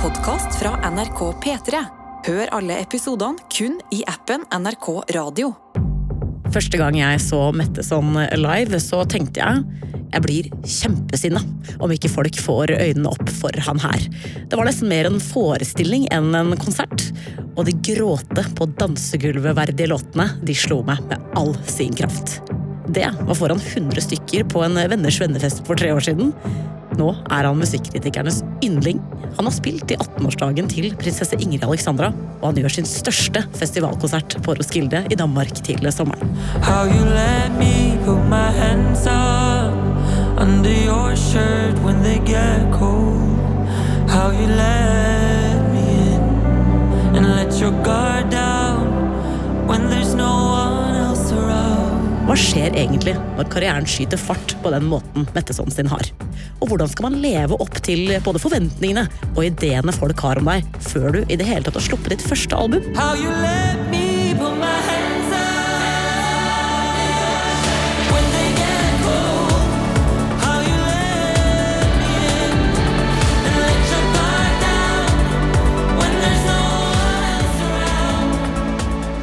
podkast 0.00 0.54
fra 0.56 0.70
NRK 0.90 1.18
P3. 1.44 1.80
Hør 2.24 2.48
alle 2.56 2.78
episodene 2.80 3.42
kun 3.52 3.74
i 3.92 3.98
appen 4.08 4.46
NRK 4.48 4.86
Radio. 5.12 5.50
Første 6.54 6.80
gang 6.80 6.96
jeg 6.96 7.18
så 7.20 7.40
Mette 7.52 7.84
sånn 7.84 8.16
live, 8.40 8.80
så 8.80 9.02
tenkte 9.04 9.42
jeg 9.42 9.90
jeg 10.10 10.24
blir 10.24 10.48
kjempesinna 10.64 11.42
om 11.84 11.92
ikke 11.92 12.10
folk 12.10 12.38
får 12.40 12.72
øynene 12.78 13.12
opp 13.12 13.28
for 13.42 13.60
han 13.66 13.82
her. 13.84 14.06
Det 14.48 14.56
var 14.58 14.66
nesten 14.66 14.88
mer 14.90 15.10
en 15.10 15.20
forestilling 15.20 16.08
enn 16.16 16.32
en 16.34 16.56
konsert. 16.58 17.10
Og 17.60 17.68
de 17.68 17.76
gråte 17.92 18.46
på 18.56 18.70
dansegulvet 18.80 19.58
verdige 19.60 19.92
låtene 19.92 20.30
de 20.40 20.56
slo 20.56 20.80
meg 20.86 21.04
med 21.12 21.28
all 21.38 21.52
sin 21.68 21.92
kraft. 22.00 22.40
Det 22.90 23.06
var 23.26 23.34
foran 23.38 23.60
100 23.60 24.02
stykker 24.02 24.44
på 24.50 24.64
en 24.66 24.74
venners 24.90 25.20
vennefest 25.20 25.62
for 25.66 25.78
tre 25.78 25.92
år 25.94 26.02
siden. 26.02 26.32
Nå 26.98 27.12
er 27.30 27.46
han 27.46 27.58
musikkritikernes 27.60 28.40
yndling. 28.66 28.98
Han 29.36 29.46
har 29.46 29.54
spilt 29.54 29.92
i 29.94 29.98
18-årsdagen 30.00 30.66
til 30.72 30.90
prinsesse 30.98 31.38
Ingrid 31.38 31.62
Alexandra, 31.68 32.10
og 32.40 32.48
han 32.48 32.58
gjør 32.60 32.74
sin 32.80 32.88
største 32.88 33.44
festivalkonsert 33.56 34.40
på 34.44 34.56
Roskilde 34.58 35.04
i 35.06 35.18
Danmark 35.18 35.54
tidligere 35.60 35.94
sommeren. 35.94 36.34
How 36.66 36.88
you 36.90 37.04
let 37.14 37.54
me 37.60 37.94
put 38.04 38.26
my 38.26 38.50
hands 38.58 39.06
up 39.06 40.40
under 40.40 40.70
your 40.70 41.14
shirt 41.14 41.78
when 41.86 42.02
they 42.02 42.18
get 42.26 42.66
cold. 42.74 43.38
How 44.10 44.32
you 44.34 44.48
let 44.50 45.62
me 45.70 45.86
in 46.10 47.16
and 47.16 47.36
let 47.38 47.54
your 47.60 47.72
guard 47.84 48.30
down 48.30 48.82
when 49.68 49.88
there's 49.88 50.14
no 50.14 50.32
one. 50.50 50.59
Hva 52.30 52.36
skjer 52.38 52.76
egentlig 52.78 53.16
når 53.34 53.48
karrieren 53.50 53.88
skyter 53.90 54.20
fart 54.22 54.52
på 54.62 54.70
den 54.70 54.84
måten 54.86 55.24
Metteson 55.34 55.66
sin 55.74 55.88
har? 55.90 56.06
Og 56.62 56.70
hvordan 56.70 56.86
skal 56.92 57.08
man 57.08 57.16
leve 57.24 57.56
opp 57.58 57.80
til 57.82 58.06
både 58.22 58.38
forventningene 58.38 59.02
og 59.32 59.40
ideene 59.48 59.90
folk 59.90 60.22
har 60.22 60.38
om 60.38 60.46
deg, 60.46 60.62
før 60.78 61.08
du 61.16 61.18
i 61.26 61.34
det 61.40 61.48
hele 61.48 61.66
tatt 61.66 61.74
har 61.80 61.82
sluppet 61.88 62.14
ditt 62.14 62.22
første 62.22 62.54
album? 62.54 62.86
How 62.94 63.18
you 63.18 63.34
let 63.42 63.82
me 63.90 64.30
put 64.38 64.54
my 64.62 64.78
hands 64.86 65.34
up. 65.34 65.58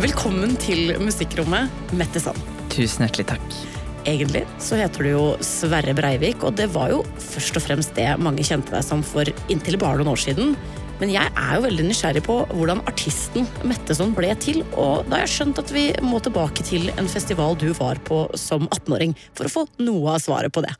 Velkommen 0.03 0.59
til 0.59 0.91
Musikkrommet, 0.99 1.71
Metteson. 1.95 2.35
Tusen 2.77 3.07
hjertelig 3.07 3.31
takk. 3.31 3.53
Egentlig 4.07 4.43
så 4.61 4.77
heter 4.77 5.01
du 5.01 5.09
jo 5.09 5.23
Sverre 5.41 5.95
Breivik, 5.97 6.43
og 6.45 6.53
det 6.59 6.67
var 6.75 6.91
jo 6.93 6.99
først 7.17 7.57
og 7.57 7.63
fremst 7.65 7.95
det 7.97 8.11
mange 8.21 8.45
kjente 8.45 8.69
deg 8.69 8.85
som 8.85 9.01
for 9.01 9.25
inntil 9.49 9.79
bare 9.81 9.97
noen 9.97 10.13
år 10.13 10.21
siden. 10.21 10.53
Men 11.01 11.11
jeg 11.13 11.29
er 11.33 11.57
jo 11.57 11.65
veldig 11.65 11.87
nysgjerrig 11.89 12.23
på 12.25 12.37
hvordan 12.53 12.83
artisten 12.89 13.49
Metteson 13.65 14.13
ble 14.17 14.29
til, 14.41 14.61
og 14.77 15.09
da 15.09 15.17
har 15.17 15.25
jeg 15.25 15.33
skjønt 15.39 15.61
at 15.61 15.73
vi 15.73 15.89
må 16.05 16.21
tilbake 16.21 16.65
til 16.69 16.89
en 16.93 17.09
festival 17.09 17.57
du 17.57 17.71
var 17.81 17.97
på 18.05 18.23
som 18.37 18.69
18-åring, 18.69 19.17
for 19.33 19.49
å 19.49 19.53
få 19.57 19.67
noe 19.81 20.13
av 20.13 20.21
svaret 20.21 20.53
på 20.53 20.65
det. 20.65 20.73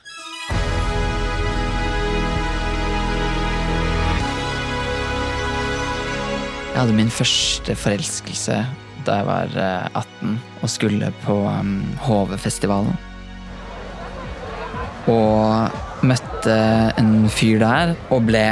Jeg 6.78 6.84
hadde 6.84 6.94
min 6.94 7.09
første 7.09 7.73
forelskelse 7.73 8.62
da 9.08 9.19
jeg 9.19 9.27
var 9.27 9.59
eh, 9.63 9.89
18 9.95 10.38
og 10.61 10.72
skulle 10.72 11.11
på 11.23 11.36
um, 11.47 11.75
HV-festivalen. 12.05 12.95
Og 15.08 15.83
møtte 16.05 16.55
en 17.00 17.11
fyr 17.31 17.61
der 17.61 17.94
og 18.13 18.25
ble 18.28 18.44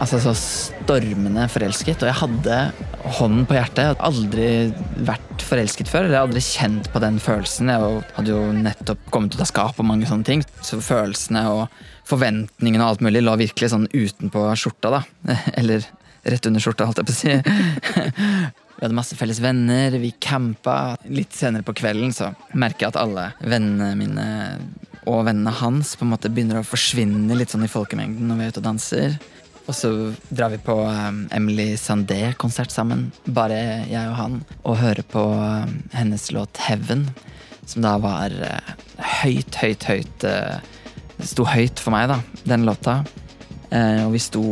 altså, 0.00 0.20
så 0.22 0.34
stormende 0.38 1.48
forelsket. 1.52 2.04
Og 2.04 2.10
jeg 2.10 2.20
hadde 2.20 2.58
hånden 3.18 3.48
på 3.48 3.56
hjertet. 3.58 3.80
Jeg 3.82 3.90
hadde 3.92 4.08
aldri 4.08 4.46
vært 5.10 5.44
forelsket 5.44 5.90
før. 5.90 6.06
Eller 6.08 6.22
aldri 6.22 6.44
kjent 6.44 6.88
på 6.92 7.02
den 7.02 7.18
følelsen. 7.22 7.72
Jeg 7.72 8.04
hadde 8.16 8.32
jo 8.32 8.44
nettopp 8.56 9.10
kommet 9.14 9.34
ut 9.34 9.44
av 9.44 9.50
skap 9.50 9.82
og 9.82 9.88
mange 9.90 10.08
sånne 10.10 10.28
ting. 10.28 10.46
Så 10.64 10.80
følelsene 10.84 11.44
og 11.50 11.66
forventningene 12.08 12.84
og 12.84 12.94
alt 12.94 13.04
mulig 13.04 13.24
lå 13.24 13.36
virkelig 13.40 13.72
sånn 13.72 13.88
utenpå 13.92 14.46
skjorta, 14.60 14.98
da. 14.98 15.04
Eller 15.58 15.86
rett 16.24 16.46
under 16.48 16.62
skjorta, 16.62 16.88
holdt 16.88 17.02
jeg 17.02 17.08
på 17.08 17.14
å 17.14 17.20
si. 17.20 18.62
Vi 18.74 18.82
hadde 18.82 18.96
masse 18.96 19.16
felles 19.18 19.40
venner, 19.42 19.94
vi 20.02 20.10
campa. 20.22 20.96
Litt 21.06 21.36
senere 21.36 21.66
på 21.66 21.76
kvelden 21.78 22.12
så 22.14 22.32
merker 22.52 22.86
jeg 22.86 22.94
at 22.94 23.02
alle 23.04 23.28
vennene 23.42 23.94
mine 23.98 24.26
og 25.04 25.26
vennene 25.28 25.52
hans 25.60 25.94
på 25.98 26.06
en 26.06 26.14
måte 26.14 26.30
begynner 26.32 26.62
å 26.62 26.66
forsvinne 26.66 27.36
litt 27.36 27.52
sånn 27.52 27.66
i 27.66 27.70
folkemengden 27.70 28.28
når 28.28 28.38
vi 28.38 28.46
er 28.46 28.54
ute 28.54 28.62
og 28.62 28.68
danser. 28.70 29.16
Og 29.64 29.76
så 29.76 29.90
drar 30.28 30.52
vi 30.52 30.60
på 30.60 30.74
um, 30.76 31.22
Emily 31.32 31.72
Sandé-konsert 31.80 32.72
sammen, 32.72 33.06
bare 33.24 33.56
jeg 33.88 34.10
og 34.10 34.18
han, 34.18 34.38
og 34.60 34.80
hører 34.82 35.06
på 35.08 35.22
um, 35.24 35.78
hennes 35.94 36.28
låt 36.36 36.60
'Heaven', 36.60 37.06
som 37.64 37.84
da 37.84 37.94
var 38.00 38.34
uh, 38.44 38.74
høyt, 39.22 39.56
høyt, 39.56 39.88
høyt 39.88 40.26
uh, 40.28 40.60
Det 41.16 41.30
sto 41.30 41.46
høyt 41.48 41.80
for 41.80 41.94
meg, 41.94 42.10
da, 42.10 42.18
den 42.44 42.66
låta. 42.68 43.04
Eh, 43.74 44.04
og 44.06 44.12
vi 44.14 44.22
sto 44.22 44.42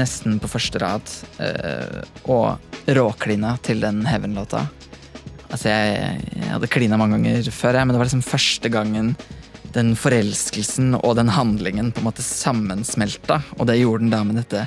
nesten 0.00 0.38
på 0.40 0.48
første 0.48 0.80
rad 0.80 1.10
eh, 1.42 2.00
og 2.32 2.88
råklina 2.88 3.56
til 3.64 3.82
den 3.84 4.02
Heaven-låta. 4.08 4.64
Altså, 5.50 5.68
jeg, 5.68 6.22
jeg 6.38 6.48
hadde 6.54 6.70
klina 6.70 6.96
mange 7.00 7.18
ganger 7.18 7.50
før, 7.52 7.76
jeg, 7.76 7.86
men 7.86 7.94
det 7.94 8.00
var 8.00 8.08
liksom 8.08 8.24
første 8.24 8.72
gangen 8.72 9.14
den 9.74 9.92
forelskelsen 9.98 10.96
og 10.98 11.14
den 11.18 11.30
handlingen 11.30 11.92
på 11.92 12.02
en 12.02 12.08
måte 12.08 12.24
sammensmelta. 12.24 13.40
Og 13.58 13.68
det 13.68 13.80
gjorde 13.82 14.06
den 14.06 14.14
da 14.14 14.22
med 14.26 14.40
dette 14.40 14.64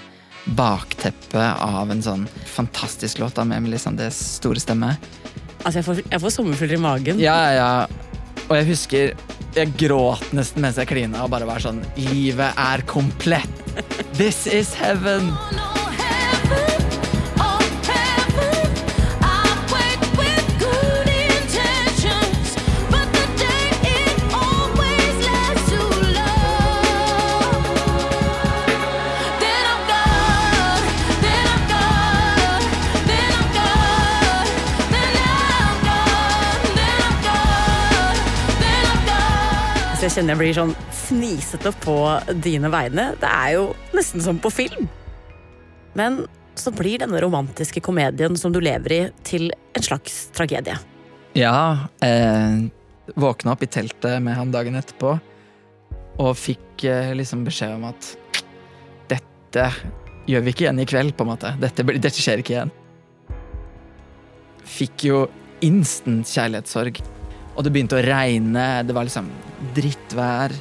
bakteppet 0.59 1.63
av 1.63 1.91
en 1.91 2.03
sånn 2.03 2.27
fantastisk 2.51 3.21
låt 3.23 3.37
da, 3.39 3.47
med 3.47 3.61
Emily 3.61 3.79
Sandés 3.81 4.19
store 4.37 4.61
stemme. 4.61 4.93
Altså, 5.63 5.79
jeg 5.79 5.87
får, 5.87 6.03
jeg 6.11 6.23
får 6.23 6.35
sommerfugler 6.37 6.77
i 6.77 6.83
magen. 6.85 7.23
Ja, 7.23 7.37
ja. 7.55 7.71
Og 8.49 8.57
jeg 8.59 8.69
husker 8.73 9.13
jeg 9.53 9.75
gråt 9.79 10.31
nesten 10.35 10.63
mens 10.65 10.79
jeg 10.81 10.89
klina 10.89 11.23
og 11.23 11.31
bare 11.31 11.47
var 11.47 11.61
sånn 11.63 11.79
Livet 12.11 12.57
er 12.59 12.83
komplett! 12.89 13.62
This 14.13 14.47
is 14.47 14.73
heaven! 14.73 15.82
Jeg 40.03 40.11
kjenner 40.17 40.33
jeg 40.33 40.39
blir 40.41 40.55
sånn 40.57 40.71
fnisete 40.91 41.71
på 41.79 41.93
dine 42.43 42.67
vegne. 42.67 43.05
Det 43.21 43.29
er 43.29 43.53
jo 43.55 43.69
nesten 43.95 44.19
som 44.19 44.35
på 44.43 44.49
film. 44.51 44.89
Men 45.95 46.25
så 46.59 46.73
blir 46.75 46.99
denne 46.99 47.21
romantiske 47.23 47.79
komedien 47.85 48.35
som 48.35 48.51
du 48.51 48.59
lever 48.59 48.95
i, 48.97 48.97
til 49.23 49.53
en 49.71 49.85
slags 49.85 50.17
tragedie. 50.35 50.75
Ja, 51.39 51.87
eh, 52.03 52.67
våkna 53.15 53.55
opp 53.55 53.63
i 53.63 53.71
teltet 53.71 54.19
med 54.25 54.35
han 54.35 54.51
dagen 54.51 54.75
etterpå 54.75 55.13
og 56.19 56.35
fikk 56.35 56.83
eh, 56.83 57.15
liksom 57.15 57.47
beskjed 57.47 57.77
om 57.77 57.87
at 57.93 58.11
dette 59.07 59.69
gjør 60.27 60.43
vi 60.43 60.51
ikke 60.51 60.67
igjen 60.67 60.83
i 60.83 60.89
kveld, 60.89 61.15
på 61.15 61.23
en 61.23 61.31
måte. 61.31 61.55
Dette, 61.63 61.87
dette 61.95 62.19
skjer 62.19 62.43
ikke 62.43 62.57
igjen. 62.57 62.75
Fikk 64.67 65.07
jo 65.13 65.25
instant 65.63 66.27
kjærlighetssorg. 66.27 66.99
Og 67.53 67.65
det 67.65 67.73
begynte 67.73 67.97
å 67.99 68.03
regne, 68.03 68.67
det 68.85 68.95
var 68.95 69.05
liksom 69.07 69.29
drittvær. 69.77 70.55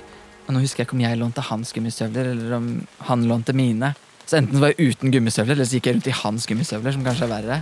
Og 0.47 0.55
nå 0.55 0.63
husker 0.63 0.83
jeg 0.83 0.89
ikke 0.89 0.99
om 0.99 1.05
jeg 1.05 1.21
lånte 1.21 1.45
hans 1.47 1.73
gummistøvler, 1.73 2.33
eller 2.35 2.57
om 2.59 2.73
han 3.09 3.29
lånte 3.31 3.55
mine. 3.57 3.93
Så 4.27 4.39
enten 4.39 4.61
var 4.63 4.73
jeg 4.73 4.93
uten 4.93 5.13
gummistøvler, 5.15 5.57
eller 5.57 5.69
så 5.69 5.79
gikk 5.79 5.89
jeg 5.89 5.99
rundt 5.99 6.11
i 6.11 6.19
hans 6.23 6.49
gummistøvler, 6.51 6.95
som 6.95 7.07
kanskje 7.07 7.29
er 7.29 7.33
verre. 7.33 7.61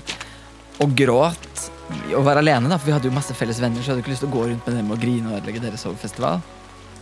Og 0.83 0.97
gråt. 0.99 1.69
Og 2.15 2.25
var 2.27 2.41
alene, 2.41 2.71
da, 2.71 2.79
for 2.79 2.91
vi 2.91 2.97
hadde 2.97 3.11
jo 3.11 3.15
masse 3.15 3.35
felles 3.37 3.61
venner, 3.63 3.83
så 3.83 3.91
jeg 3.91 3.95
hadde 3.95 4.05
ikke 4.05 4.15
lyst 4.15 4.25
til 4.25 4.31
å 4.31 4.35
gå 4.35 4.47
rundt 4.49 4.67
med 4.67 4.79
dem 4.79 4.91
og 4.95 5.03
grine 5.03 5.31
og 5.31 5.39
ødelegge 5.39 5.63
deres 5.67 5.85
sovefestival. 5.87 6.43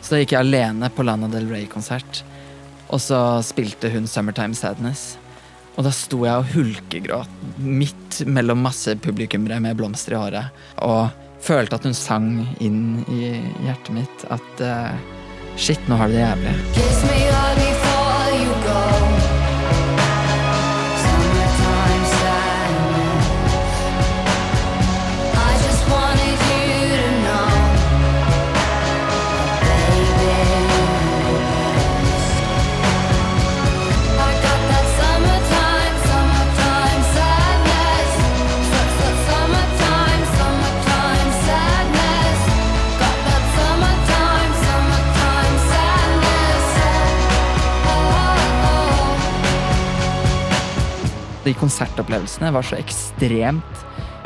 Så 0.00 0.14
da 0.14 0.20
gikk 0.22 0.34
jeg 0.34 0.44
alene 0.44 0.90
på 0.94 1.06
Lana 1.06 1.30
Del 1.32 1.48
Rey-konsert. 1.50 2.22
Og 2.88 3.00
så 3.04 3.18
spilte 3.44 3.90
hun 3.92 4.08
Summertime 4.08 4.56
Sadness. 4.56 5.16
Og 5.78 5.84
da 5.86 5.92
sto 5.94 6.24
jeg 6.26 6.40
og 6.40 6.52
hulkegråt 6.56 7.58
midt 7.62 8.22
mellom 8.26 8.64
masse 8.64 8.96
publikummere 8.98 9.60
med 9.62 9.78
blomster 9.78 10.16
i 10.16 10.18
håret. 10.18 10.62
Og 10.82 11.27
følte 11.48 11.78
at 11.78 11.86
hun 11.88 11.96
sang 11.96 12.28
inn 12.64 13.00
i 13.08 13.32
hjertet 13.64 13.94
mitt 13.96 14.26
at 14.34 14.64
uh, 14.64 14.92
shit, 15.56 15.80
nå 15.88 15.96
har 16.00 16.10
du 16.10 16.18
det 16.18 16.24
jævlig. 16.26 16.58
Kiss 16.76 17.04
me 17.08 17.22
hard 17.32 17.58
De 51.48 51.54
konsertopplevelsene 51.56 52.50
var 52.52 52.66
så 52.66 52.76
ekstremt 52.76 53.84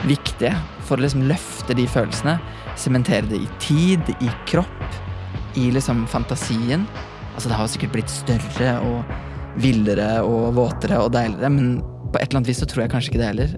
viktige 0.09 0.57
for 0.83 0.99
å 0.99 1.05
liksom 1.05 1.29
løfte 1.31 1.77
de 1.79 1.85
følelsene. 1.87 2.35
Sementere 2.81 3.29
det 3.31 3.39
i 3.45 3.51
tid, 3.63 4.09
i 4.19 4.31
kropp, 4.51 4.97
i 5.55 5.69
liksom 5.71 6.03
fantasien. 6.11 6.83
Altså 7.37 7.53
Det 7.53 7.59
har 7.61 7.71
sikkert 7.71 7.95
blitt 7.95 8.11
større 8.11 8.73
og 8.83 9.61
villere 9.63 10.25
og 10.27 10.57
våtere 10.57 10.99
og 10.99 11.13
deiligere, 11.15 11.53
men 11.53 11.79
på 12.11 12.19
et 12.19 12.27
eller 12.27 12.41
annet 12.41 12.51
vis 12.51 12.63
så 12.65 12.67
tror 12.67 12.85
jeg 12.85 12.93
kanskje 12.97 13.13
ikke 13.13 13.23
det 13.23 13.31
heller. 13.31 13.55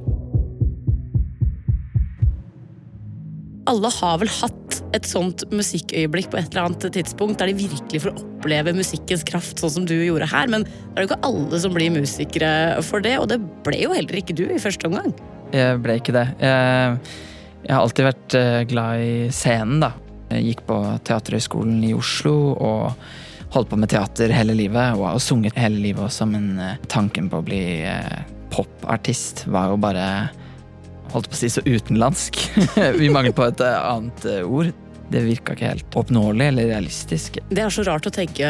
Alle 3.71 3.91
har 3.97 4.21
vel 4.21 4.35
hatt 4.43 4.64
et 4.95 5.09
sånt 5.09 5.43
musikkøyeblikk 5.51 6.31
på 6.31 6.39
et 6.39 6.53
eller 6.53 6.69
annet 6.69 6.87
tidspunkt 6.95 7.41
der 7.41 7.51
de 7.51 7.67
virkelig 7.67 8.05
får 8.05 8.15
oppleve 8.21 8.75
musikkens 8.77 9.25
kraft, 9.27 9.59
sånn 9.61 9.73
som 9.79 9.89
du 9.89 9.95
gjorde 9.97 10.29
her. 10.31 10.51
Men 10.53 10.67
det 10.67 10.95
er 10.95 11.07
jo 11.07 11.11
ikke 11.11 11.27
alle 11.31 11.61
som 11.63 11.75
blir 11.75 11.95
musikere 11.95 12.51
for 12.87 13.05
det, 13.05 13.17
og 13.21 13.29
det 13.33 13.41
ble 13.67 13.81
jo 13.83 13.95
heller 13.97 14.21
ikke 14.21 14.37
du 14.39 14.47
i 14.47 14.61
første 14.63 14.91
omgang. 14.91 15.11
Jeg 15.55 15.81
ble 15.83 15.99
ikke 16.01 16.15
det. 16.15 16.27
Jeg, 16.43 16.99
jeg 17.65 17.75
har 17.75 17.83
alltid 17.83 18.09
vært 18.09 18.39
eh, 18.39 18.63
glad 18.71 19.05
i 19.05 19.13
scenen, 19.35 19.83
da. 19.85 19.95
Jeg 20.35 20.49
gikk 20.51 20.65
på 20.69 20.79
Teaterhøgskolen 21.07 21.83
i 21.87 21.93
Oslo 21.95 22.35
og 22.55 23.53
holdt 23.55 23.71
på 23.71 23.79
med 23.79 23.93
teater 23.93 24.33
hele 24.35 24.57
livet. 24.57 24.97
Og 24.99 25.09
har 25.09 25.21
sunget 25.23 25.59
hele 25.59 25.81
livet 25.83 26.07
også, 26.07 26.27
men 26.31 26.55
eh, 26.61 26.79
tanken 26.91 27.31
på 27.33 27.43
å 27.43 27.47
bli 27.47 27.65
eh, 27.87 28.23
popartist 28.55 29.47
var 29.51 29.73
jo 29.73 29.81
bare 29.83 30.07
holdt 31.15 31.31
på 31.31 31.37
å 31.37 31.39
si 31.39 31.51
så 31.53 31.63
utenlandsk. 31.67 32.41
Vi 33.01 33.13
mangler 33.13 33.35
på 33.37 33.47
et 33.47 33.63
annet 33.65 34.27
ord. 34.43 34.73
Det 35.13 35.21
virka 35.27 35.55
ikke 35.55 35.69
helt 35.69 35.97
oppnåelig 36.01 36.47
eller 36.51 36.71
realistisk. 36.73 37.39
Det 37.51 37.63
er 37.63 37.73
så 37.73 37.85
rart 37.87 38.09
å 38.09 38.13
tenke 38.15 38.49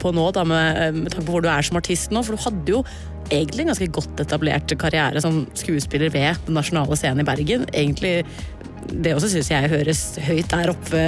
på 0.00 0.12
nå, 0.16 0.28
da, 0.34 0.44
med, 0.48 1.02
med 1.02 1.12
tanke 1.12 1.26
på 1.28 1.36
hvor 1.36 1.44
du 1.44 1.50
er 1.52 1.66
som 1.66 1.78
artist 1.80 2.14
nå. 2.14 2.24
For 2.24 2.36
du 2.36 2.44
hadde 2.46 2.74
jo 2.74 2.80
egentlig 3.32 3.64
en 3.64 3.72
ganske 3.72 3.90
godt 3.98 4.24
etablert 4.24 4.74
karriere 4.80 5.22
som 5.24 5.44
skuespiller 5.58 6.12
ved 6.12 6.40
Den 6.46 6.58
nasjonale 6.58 6.98
scenen 6.98 7.24
i 7.24 7.28
Bergen. 7.28 7.68
Egentlig 7.72 8.22
det 8.90 9.14
også 9.14 9.30
syns 9.30 9.50
jeg 9.52 9.70
høres 9.72 10.02
høyt 10.26 10.50
der 10.50 10.72
oppe 10.72 11.02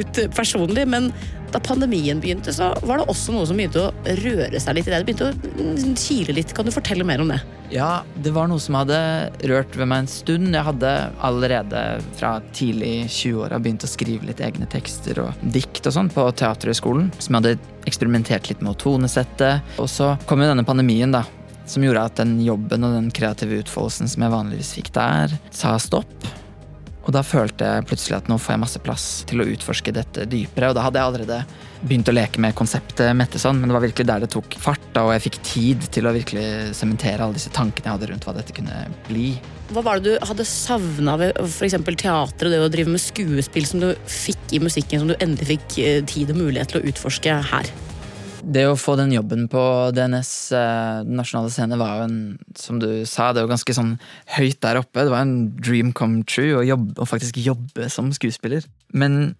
ut 0.00 0.20
personlig, 0.34 0.86
men 0.88 1.10
da 1.54 1.60
pandemien 1.62 2.20
begynte, 2.20 2.52
så 2.54 2.72
var 2.82 3.00
det 3.00 3.08
også 3.12 3.34
noe 3.34 3.46
som 3.46 3.58
begynte 3.58 3.86
å 3.86 4.16
røre 4.24 4.60
seg 4.60 4.76
litt 4.76 4.88
i 4.88 4.92
det. 4.92 5.02
Det 5.02 5.08
begynte 5.08 5.30
å 5.30 5.98
kile 6.00 6.34
litt. 6.34 6.54
Kan 6.56 6.66
du 6.66 6.74
fortelle 6.74 7.06
mer 7.06 7.22
om 7.22 7.30
det? 7.30 7.40
Ja, 7.72 8.02
det 8.22 8.34
var 8.34 8.50
noe 8.50 8.62
som 8.62 8.76
hadde 8.78 8.98
rørt 9.48 9.74
ved 9.78 9.88
meg 9.90 10.04
en 10.04 10.10
stund. 10.10 10.50
Jeg 10.54 10.66
hadde 10.66 10.92
allerede 11.24 11.84
fra 12.18 12.36
tidlig 12.54 13.06
20-åra 13.08 13.58
begynt 13.62 13.86
å 13.86 13.90
skrive 13.90 14.28
litt 14.28 14.42
egne 14.44 14.68
tekster 14.70 15.22
og 15.24 15.46
dikt 15.54 15.86
og 15.88 15.96
sånn 15.96 16.12
på 16.12 16.26
Teaterhøgskolen, 16.42 17.08
som 17.18 17.34
jeg 17.34 17.40
hadde 17.40 17.88
eksperimentert 17.88 18.50
litt 18.50 18.62
med 18.62 18.74
å 18.74 18.78
tonesette. 18.84 19.56
Og 19.82 19.90
så 19.90 20.14
kom 20.28 20.42
jo 20.42 20.50
denne 20.50 20.66
pandemien, 20.66 21.14
da. 21.14 21.24
Som 21.70 21.86
gjorde 21.86 22.04
at 22.10 22.18
den 22.20 22.36
jobben 22.44 22.84
og 22.84 22.92
den 22.98 23.12
kreative 23.14 23.62
utfoldelsen 23.62 24.10
som 24.12 24.26
jeg 24.26 24.34
vanligvis 24.34 24.74
fikk 24.76 24.90
der, 24.98 25.38
sa 25.54 25.78
stopp. 25.80 26.12
Og 27.04 27.12
da 27.12 27.20
følte 27.26 27.68
jeg 27.68 27.84
plutselig 27.88 28.16
at 28.16 28.28
nå 28.32 28.38
får 28.40 28.54
jeg 28.54 28.62
masse 28.62 28.80
plass 28.84 29.06
til 29.28 29.42
å 29.42 29.46
utforske 29.52 29.92
dette 29.92 30.24
dypere. 30.30 30.70
Og 30.70 30.76
da 30.78 30.86
hadde 30.86 31.00
jeg 31.00 31.10
allerede 31.10 31.40
begynt 31.84 32.08
å 32.08 32.14
leke 32.14 32.40
med 32.40 32.56
konseptet 32.56 33.12
Metteson, 33.16 33.58
men 33.60 33.68
det 33.68 33.76
var 33.76 33.84
virkelig 33.84 34.08
der 34.08 34.24
det 34.24 34.30
tok 34.32 34.56
fart, 34.60 34.86
da, 34.94 35.04
og 35.04 35.12
jeg 35.12 35.26
fikk 35.26 35.40
tid 35.44 35.84
til 35.92 36.08
å 36.08 36.14
virkelig 36.16 36.72
sementere 36.78 37.26
alle 37.26 37.36
disse 37.36 37.52
tankene 37.52 37.90
jeg 37.90 37.98
hadde 37.98 38.08
rundt 38.12 38.24
hva 38.24 38.36
dette 38.38 38.56
kunne 38.56 38.86
bli. 39.10 39.34
Hva 39.74 39.84
var 39.84 40.00
det 40.00 40.14
du 40.14 40.26
hadde 40.28 40.48
savna 40.48 41.18
ved 41.20 41.36
f.eks. 41.44 41.76
teater 41.84 42.48
og 42.48 42.54
det 42.54 42.62
å 42.64 42.72
drive 42.72 42.94
med 42.94 43.04
skuespill 43.04 43.68
som 43.68 43.84
du 43.84 43.90
fikk 44.08 44.56
i 44.56 44.62
musikken, 44.64 45.04
som 45.04 45.12
du 45.12 45.18
endelig 45.18 45.58
fikk 45.58 45.80
eh, 45.84 46.00
tid 46.08 46.32
og 46.32 46.40
mulighet 46.40 46.72
til 46.72 46.80
å 46.80 46.88
utforske 46.88 47.36
her? 47.52 47.74
Det 48.44 48.64
å 48.68 48.76
få 48.76 48.96
den 49.00 49.12
jobben 49.14 49.46
på 49.48 49.60
DNS, 49.96 50.32
eh, 50.52 51.04
nasjonale 51.08 51.52
scene, 51.52 51.78
var 51.80 51.98
jo 51.98 52.08
en, 52.08 52.18
som 52.58 52.80
du 52.82 52.88
sa, 53.08 53.32
det 53.32 53.44
var 53.44 53.54
ganske 53.54 53.76
sånn 53.76 53.94
høyt 54.36 54.60
der 54.60 54.80
oppe. 54.82 55.04
Det 55.06 55.12
var 55.12 55.24
en 55.24 55.54
dream 55.56 55.94
come 55.96 56.24
true 56.28 56.58
å, 56.60 56.66
jobbe, 56.66 56.98
å 57.00 57.08
faktisk 57.08 57.40
jobbe 57.40 57.88
som 57.92 58.12
skuespiller. 58.12 58.66
Men 58.92 59.34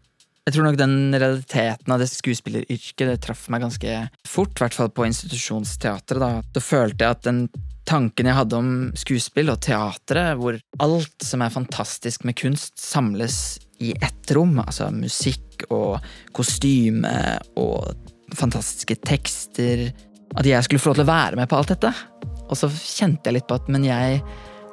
jeg 0.44 0.56
tror 0.56 0.66
nok 0.68 0.80
den 0.80 0.96
realiteten 1.12 1.92
av 1.92 2.00
det 2.00 2.10
skuespilleryrket 2.12 3.06
det 3.08 3.20
traff 3.24 3.46
meg 3.52 3.64
ganske 3.64 4.00
fort. 4.28 4.56
I 4.56 4.64
hvert 4.64 4.76
fall 4.76 4.90
på 4.92 5.06
institusjonsteatret. 5.08 6.20
Da. 6.20 6.32
da 6.44 6.64
følte 6.64 7.04
jeg 7.04 7.18
at 7.18 7.28
den 7.28 7.46
tanken 7.88 8.28
jeg 8.28 8.36
hadde 8.36 8.58
om 8.60 8.72
skuespill 8.96 9.52
og 9.52 9.60
teatret, 9.64 10.38
hvor 10.40 10.56
alt 10.84 11.24
som 11.24 11.44
er 11.44 11.52
fantastisk 11.52 12.24
med 12.28 12.36
kunst, 12.40 12.76
samles 12.80 13.58
i 13.84 13.92
ett 13.96 14.32
rom. 14.36 14.56
Altså 14.64 14.88
musikk 14.94 15.66
og 15.72 16.04
kostyme 16.36 17.14
og 17.60 18.12
fantastiske 18.38 18.96
tekster. 19.06 19.88
At 20.34 20.48
jeg 20.48 20.66
skulle 20.66 20.82
få 20.82 20.92
lov 20.92 21.00
til 21.00 21.06
å 21.06 21.12
være 21.12 21.38
med 21.38 21.50
på 21.50 21.58
alt 21.58 21.72
dette. 21.74 21.92
Og 22.48 22.58
så 22.58 22.68
kjente 22.68 23.30
jeg 23.30 23.38
litt 23.38 23.48
på 23.48 23.58
at 23.58 23.70
men 23.72 23.86
jeg 23.86 24.20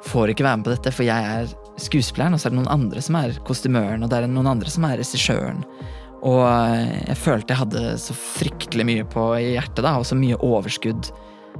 får 0.08 0.32
ikke 0.32 0.46
være 0.46 0.60
med 0.60 0.66
på 0.66 0.74
dette, 0.74 0.92
for 0.94 1.06
jeg 1.06 1.32
er 1.36 1.50
skuespilleren, 1.80 2.34
og 2.34 2.40
så 2.42 2.48
er 2.48 2.54
det 2.54 2.58
noen 2.58 2.72
andre 2.74 3.02
som 3.04 3.16
er 3.20 3.36
kostymøren, 3.46 4.02
og 4.02 4.10
det 4.10 4.18
er 4.18 4.30
noen 4.30 4.50
andre 4.50 4.72
som 4.72 4.86
er 4.88 4.98
regissøren. 5.00 5.62
Og 6.22 6.42
jeg 6.42 7.18
følte 7.18 7.54
jeg 7.54 7.62
hadde 7.64 7.84
så 7.98 8.14
fryktelig 8.14 8.86
mye 8.86 9.06
på 9.10 9.26
hjertet, 9.40 9.82
da, 9.82 9.96
og 9.98 10.06
så 10.06 10.18
mye 10.18 10.38
overskudd. 10.42 11.10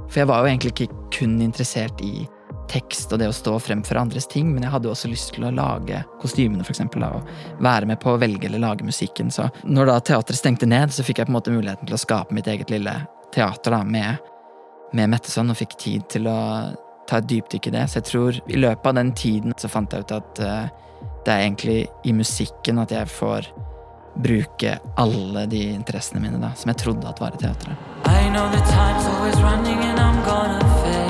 For 0.06 0.22
jeg 0.22 0.30
var 0.30 0.42
jo 0.42 0.52
egentlig 0.52 0.74
ikke 0.74 1.00
kun 1.14 1.40
interessert 1.42 2.02
i 2.04 2.26
tekst 2.72 3.12
og 3.12 3.20
det 3.20 3.28
å 3.28 3.36
stå 3.36 3.56
frem 3.60 3.82
for 3.84 4.00
andres 4.00 4.26
ting, 4.30 4.50
men 4.54 4.64
jeg 4.64 4.72
hadde 4.72 4.90
også 4.90 5.10
lyst 5.10 5.34
til 5.36 5.46
å 5.46 5.52
lage 5.54 6.02
kostymene, 6.22 6.64
eksempel, 6.64 7.04
og 7.04 7.62
være 7.62 7.88
med 7.90 8.00
på 8.02 8.14
å 8.14 8.20
velge 8.20 8.48
eller 8.48 8.62
lage 8.62 8.86
musikken. 8.86 9.30
Så 9.32 9.48
når 9.64 9.90
da 9.90 9.98
teatret 10.12 10.40
stengte 10.40 10.68
ned, 10.68 10.94
så 10.94 11.04
fikk 11.06 11.20
jeg 11.20 11.28
på 11.28 11.34
en 11.34 11.38
måte 11.38 11.54
muligheten 11.54 11.88
til 11.88 11.98
å 11.98 12.00
skape 12.00 12.34
mitt 12.36 12.48
eget 12.50 12.72
lille 12.72 12.94
teater 13.34 13.76
da, 13.76 13.82
med, 13.84 14.22
med 14.96 15.12
Metteson, 15.12 15.52
og 15.52 15.60
fikk 15.60 15.76
tid 15.80 16.08
til 16.12 16.30
å 16.30 16.38
ta 17.08 17.20
et 17.20 17.28
dypdykk 17.28 17.68
i 17.68 17.74
det. 17.76 17.84
Så 17.90 18.00
jeg 18.00 18.08
tror 18.08 18.40
i 18.46 18.60
løpet 18.60 18.88
av 18.88 18.96
den 19.00 19.12
tiden 19.18 19.56
så 19.58 19.70
fant 19.72 19.92
jeg 19.92 20.06
ut 20.06 20.16
at 20.16 20.42
uh, 20.44 20.64
det 21.26 21.34
er 21.34 21.44
egentlig 21.44 21.78
i 22.08 22.16
musikken 22.16 22.80
at 22.82 22.94
jeg 22.94 23.10
får 23.10 23.52
bruke 24.22 24.76
alle 25.00 25.46
de 25.48 25.62
interessene 25.72 26.20
mine 26.20 26.40
da, 26.40 26.52
som 26.56 26.72
jeg 26.72 26.82
trodde 26.84 27.08
at 27.08 27.20
var 27.22 27.36
i 27.36 27.40
teatret. 27.40 27.88
I 28.04 28.28
know 28.28 28.48
the 28.52 28.60
time's 28.68 29.06
always 29.06 29.38
running 29.40 29.78
and 29.78 29.98
I'm 29.98 30.20
gonna 30.24 31.01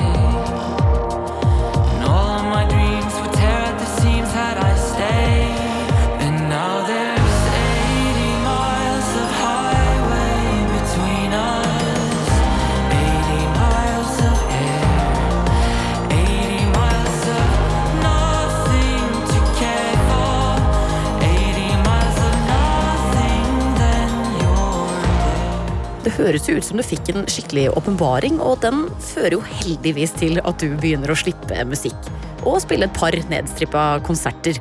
høres 26.16 26.48
jo 26.48 26.58
ut 26.58 26.66
som 26.66 26.78
du 26.80 26.84
fikk 26.86 27.12
en 27.12 27.26
skikkelig 27.30 27.68
åpenbaring, 27.76 28.38
og 28.42 28.60
den 28.64 28.86
fører 29.12 29.38
jo 29.38 29.42
heldigvis 29.62 30.14
til 30.20 30.40
at 30.42 30.62
du 30.62 30.72
begynner 30.76 31.12
å 31.12 31.18
slippe 31.18 31.64
musikk. 31.68 32.12
Og 32.42 32.62
spille 32.64 32.88
et 32.88 32.96
par 32.96 33.14
nedstrippa 33.30 33.84
konserter. 34.06 34.58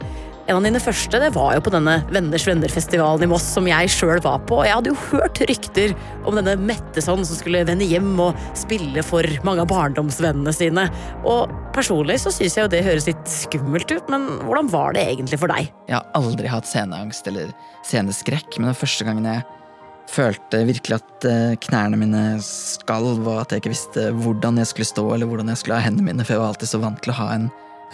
En 0.49 0.57
av 0.57 0.65
dine 0.65 0.81
første 0.81 1.19
det 1.21 1.29
var 1.35 1.53
jo 1.55 1.61
på 1.63 1.71
denne 1.71 1.99
Venners 2.11 2.43
venner-festivalen 2.49 3.23
i 3.23 3.29
Moss 3.29 3.45
som 3.53 3.67
jeg 3.69 3.91
sjøl 3.93 4.19
var 4.25 4.41
på. 4.49 4.57
Jeg 4.65 4.73
hadde 4.73 4.91
jo 4.91 4.97
hørt 5.11 5.39
rykter 5.47 5.93
om 6.27 6.35
denne 6.35 6.57
Metteson 6.59 7.23
som 7.27 7.37
skulle 7.37 7.61
vende 7.67 7.87
hjem 7.87 8.09
og 8.19 8.37
spille 8.57 9.05
for 9.05 9.23
mange 9.47 9.63
av 9.63 9.69
barndomsvennene 9.71 10.53
sine. 10.55 10.87
Og 11.23 11.53
personlig 11.75 12.19
så 12.23 12.33
syns 12.33 12.57
jeg 12.57 12.65
jo 12.65 12.73
det 12.73 12.83
høres 12.83 13.07
litt 13.07 13.31
skummelt 13.31 13.93
ut, 13.93 14.11
men 14.11 14.27
hvordan 14.43 14.71
var 14.73 14.97
det 14.97 15.05
egentlig 15.13 15.39
for 15.39 15.53
deg? 15.53 15.71
Jeg 15.87 15.99
har 15.99 16.09
aldri 16.17 16.51
hatt 16.51 16.67
sceneangst 16.67 17.31
eller 17.31 17.53
sceneskrekk, 17.87 18.57
men 18.59 18.73
den 18.73 18.81
første 18.81 19.07
gangen 19.07 19.29
jeg 19.29 19.45
følte 20.09 20.63
virkelig 20.67 20.97
at 20.97 21.27
eh, 21.29 21.57
knærne 21.67 21.99
mine 21.99 22.23
skalv, 22.45 23.21
og 23.25 23.41
at 23.41 23.53
jeg 23.53 23.63
ikke 23.63 23.73
visste 23.73 24.07
hvordan 24.21 24.61
jeg 24.61 24.71
skulle 24.71 24.89
stå 24.89 25.05
eller 25.13 25.29
hvordan 25.29 25.51
jeg 25.51 25.61
skulle 25.61 25.77
ha 25.79 25.85
hendene 25.85 26.09
mine, 26.09 26.25
for 26.25 26.35
jeg 26.35 26.43
var 26.43 26.53
alltid 26.53 26.71
så 26.71 26.81
vant 26.81 27.01
til 27.03 27.13
å 27.13 27.19
ha 27.19 27.29
en 27.35 27.51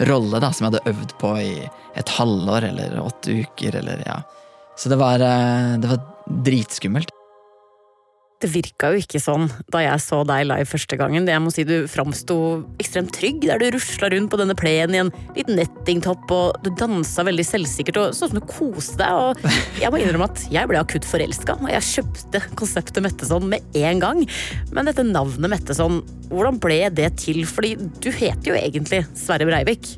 rolle 0.08 0.40
da, 0.42 0.52
som 0.54 0.66
jeg 0.66 0.74
hadde 0.74 0.94
øvd 0.94 1.14
på 1.20 1.34
i 1.42 1.52
et 1.98 2.16
halvår 2.18 2.68
eller 2.70 2.98
åtte 3.02 3.40
uker. 3.42 3.80
eller 3.82 4.02
ja. 4.06 4.20
Så 4.78 4.92
det 4.92 5.00
var, 5.00 5.20
eh, 5.20 5.76
det 5.82 5.90
var 5.90 6.02
dritskummelt. 6.26 7.17
Det 8.38 8.46
virka 8.52 8.92
jo 8.92 9.00
ikke 9.02 9.18
sånn 9.18 9.48
da 9.72 9.80
jeg 9.82 9.98
så 10.04 10.20
deg 10.26 10.44
live 10.46 10.66
første 10.70 10.94
gangen. 11.00 11.26
Jeg 11.26 11.42
må 11.42 11.50
si 11.50 11.64
Du 11.66 11.88
framsto 11.90 12.36
ekstremt 12.78 13.10
trygg 13.16 13.42
der 13.42 13.58
du 13.58 13.72
rusla 13.74 14.12
rundt 14.12 14.30
på 14.30 14.38
denne 14.38 14.54
plenen 14.58 14.94
i 14.94 15.00
en 15.02 15.10
liten 15.34 15.58
nettingtopp, 15.58 16.30
og 16.30 16.60
du 16.62 16.70
dansa 16.78 17.24
veldig 17.26 17.46
selvsikkert 17.46 17.98
og 17.98 18.14
sånn 18.14 18.30
som 18.30 18.38
du 18.38 18.44
koste 18.46 19.00
deg. 19.00 19.10
Og 19.18 19.82
jeg 19.82 19.90
må 19.90 19.98
innrømme 19.98 20.28
at 20.30 20.44
jeg 20.54 20.70
ble 20.70 20.78
akutt 20.78 21.08
forelska, 21.08 21.56
og 21.58 21.72
jeg 21.72 21.88
kjøpte 21.88 22.42
konseptet 22.60 23.02
Metteson 23.02 23.48
med 23.50 23.78
en 23.82 24.04
gang. 24.04 24.22
Men 24.70 24.86
dette 24.86 25.06
navnet 25.06 25.50
Metteson, 25.56 25.98
hvordan 26.30 26.60
ble 26.62 26.84
det 26.94 27.10
til? 27.24 27.42
Fordi 27.48 27.74
du 27.74 28.12
heter 28.14 28.52
jo 28.52 28.60
egentlig 28.60 29.02
Sverre 29.18 29.48
Breivik. 29.50 29.96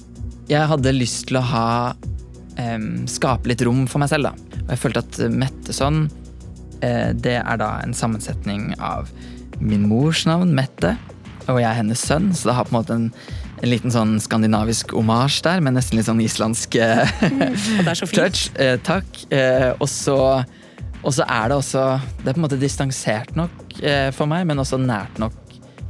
Jeg 0.49 0.65
hadde 0.71 0.97
lyst 0.97 1.29
til 1.29 1.39
å 1.39 1.45
ha 1.45 1.67
um, 1.93 3.05
skape 3.05 3.53
litt 3.53 3.69
rom 3.69 3.85
for 3.91 4.01
meg 4.01 4.15
selv, 4.15 4.33
da. 4.33 4.57
Og 4.65 4.73
jeg 4.73 4.83
følte 4.87 5.05
at 5.05 5.21
Metteson 5.29 6.07
det 6.81 7.37
er 7.39 7.61
da 7.61 7.75
en 7.85 7.93
sammensetning 7.97 8.71
av 8.81 9.11
min 9.61 9.85
mors 9.89 10.25
navn, 10.29 10.55
Mette, 10.57 10.95
og 11.51 11.61
jeg 11.61 11.69
er 11.69 11.79
hennes 11.81 12.01
sønn, 12.01 12.31
så 12.37 12.51
det 12.51 12.57
har 12.57 12.69
på 12.69 12.73
en 12.75 12.79
måte 12.79 12.97
en, 12.97 13.07
en 13.61 13.71
liten 13.71 13.93
sånn 13.93 14.17
skandinavisk 14.23 14.95
omasj 14.97 15.43
der, 15.47 15.63
med 15.65 15.77
nesten 15.77 15.99
litt 15.99 16.09
sånn 16.09 16.23
islandsk 16.25 16.79
eh, 16.81 17.13
er 17.85 17.99
så 17.99 18.09
touch. 18.15 18.49
Eh, 18.57 18.77
takk. 18.87 19.09
Eh, 19.35 19.71
og 19.77 19.89
så 19.91 20.19
og 21.01 21.15
så 21.17 21.25
er 21.25 21.49
det 21.49 21.57
også 21.57 21.83
Det 22.21 22.29
er 22.29 22.35
på 22.35 22.41
en 22.43 22.45
måte 22.45 22.61
distansert 22.61 23.33
nok 23.39 23.79
eh, 23.81 24.11
for 24.13 24.29
meg, 24.31 24.45
men 24.49 24.61
også 24.61 24.81
nært 24.81 25.21
nok 25.23 25.37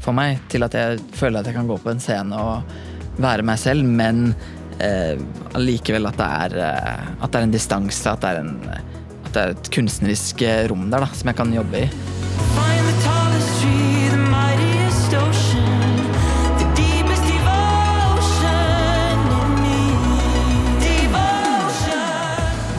for 0.01 0.17
meg 0.17 0.39
til 0.49 0.65
at 0.65 0.75
jeg 0.77 1.01
føler 1.13 1.41
at 1.41 1.51
jeg 1.51 1.59
kan 1.59 1.69
gå 1.69 1.77
på 1.83 1.91
en 1.93 1.99
scene 2.01 2.37
og 2.39 3.19
være 3.21 3.45
meg 3.45 3.59
selv, 3.61 3.85
men 3.85 4.31
eh, 4.81 5.19
allikevel 5.59 6.09
at 6.09 6.17
det 6.17 6.29
er 6.45 6.55
eh, 6.65 7.11
At 7.19 7.27
det 7.27 7.41
er 7.41 7.49
en 7.49 7.53
distanse, 7.53 8.15
at 8.15 8.23
det 8.23 8.31
er, 8.31 8.41
en, 8.41 8.55
det 9.35 9.43
er 9.43 9.53
et 9.55 9.69
kunstnerisk 9.75 10.43
eh, 10.47 10.65
rom 10.71 10.89
der 10.91 11.05
da, 11.05 11.11
som 11.15 11.31
jeg 11.31 11.39
kan 11.39 11.53
jobbe 11.55 11.85
i. 11.85 11.91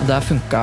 Det 0.01 0.17
har 0.17 0.25
funka, 0.27 0.62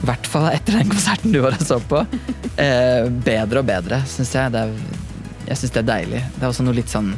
i 0.00 0.06
hvert 0.08 0.28
fall 0.32 0.46
etter 0.48 0.78
den 0.78 0.88
konserten 0.88 1.34
du 1.34 1.42
var 1.44 1.58
og 1.58 1.64
så 1.66 1.76
på, 1.90 2.00
eh, 2.64 3.04
bedre 3.26 3.60
og 3.60 3.68
bedre, 3.68 4.00
syns 4.08 4.32
jeg. 4.32 4.54
Det 4.54 4.62
er, 4.62 5.02
jeg 5.50 5.60
syns 5.60 5.74
det 5.74 5.82
er 5.82 5.88
deilig. 5.90 6.22
Det 6.38 6.40
er 6.40 6.48
også 6.48 6.64
noe 6.64 6.78
litt 6.78 6.92
sånn 6.92 7.12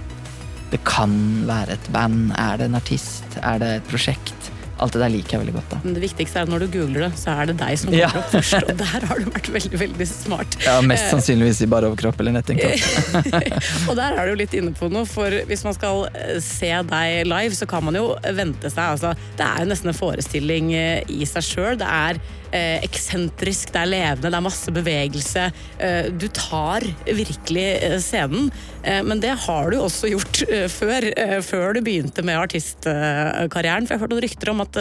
Det 0.73 0.81
kan 0.85 1.13
være 1.49 1.79
et 1.79 1.91
band. 1.95 2.33
Er 2.35 2.59
det 2.59 2.67
en 2.69 2.81
artist? 2.81 3.39
Er 3.39 3.63
det 3.63 3.71
et 3.79 3.87
prosjekt? 3.93 4.51
Alt 4.79 4.95
det 4.95 5.01
der 5.03 5.11
liker 5.11 5.35
jeg 5.37 5.41
veldig 5.43 5.55
godt. 5.57 5.71
da. 5.73 5.79
Men 5.85 5.95
det 5.97 6.03
viktigste 6.05 6.39
er 6.39 6.47
at 6.47 6.51
når 6.53 6.65
du 6.65 6.67
googler 6.79 7.05
det, 7.09 7.11
så 7.19 7.33
er 7.35 7.51
det 7.51 7.57
deg 7.59 7.79
som 7.81 7.91
kommer 7.91 7.99
Ja. 8.05 8.11
opp 8.21 8.29
først. 8.31 8.69
Og 8.71 8.77
der 8.79 9.07
har 9.11 9.19
du 9.19 9.31
vært 9.35 9.49
veldig, 9.57 9.81
veldig 9.81 10.07
smart. 10.07 10.59
Ja, 10.65 10.77
Mest 10.87 11.11
sannsynligvis 11.11 11.63
i 11.65 11.67
bare 11.73 11.91
overkropp 11.91 12.21
eller 12.23 12.37
nettingkropp. 12.39 13.33
Og 13.91 13.97
der 13.99 14.15
er 14.19 14.25
du 14.29 14.35
jo 14.35 14.39
litt 14.43 14.55
inne 14.55 14.71
på 14.79 14.91
noe, 14.93 15.05
for 15.09 15.35
hvis 15.51 15.65
man 15.67 15.75
skal 15.77 16.05
eh, 16.15 16.39
se 16.45 16.71
deg 16.93 17.27
live, 17.27 17.55
så 17.59 17.67
kan 17.71 17.83
man 17.89 17.99
jo 17.99 18.13
vente 18.39 18.71
seg. 18.71 18.85
Altså, 18.95 19.15
det 19.39 19.47
er 19.49 19.65
jo 19.65 19.71
nesten 19.73 19.91
en 19.93 19.99
forestilling 19.99 20.73
eh, 20.79 21.03
i 21.11 21.27
seg 21.29 21.43
sjøl. 21.49 21.79
Det 21.81 21.89
er 21.89 22.21
eh, 22.53 22.79
eksentrisk, 22.87 23.73
det 23.75 23.83
er 23.83 23.93
levende, 23.93 24.31
det 24.31 24.39
er 24.39 24.45
masse 24.45 24.75
bevegelse. 24.75 25.49
Eh, 25.79 26.11
du 26.15 26.29
tar 26.35 26.87
virkelig 27.07 27.69
eh, 27.77 27.99
scenen. 28.03 28.51
Eh, 28.83 29.03
men 29.05 29.21
det 29.21 29.35
har 29.47 29.71
du 29.71 29.79
også 29.81 30.11
gjort 30.13 30.43
eh, 30.49 30.67
før, 30.73 31.09
eh, 31.19 31.39
før 31.45 31.77
du 31.77 31.83
begynte 31.85 32.25
med 32.27 32.39
artistkarrieren. 32.41 33.87
For 33.87 33.95
jeg 33.95 33.99
har 33.99 34.05
hørt 34.05 34.15
noen 34.15 34.25
rykter 34.25 34.53
om 34.53 34.63
at 34.65 34.79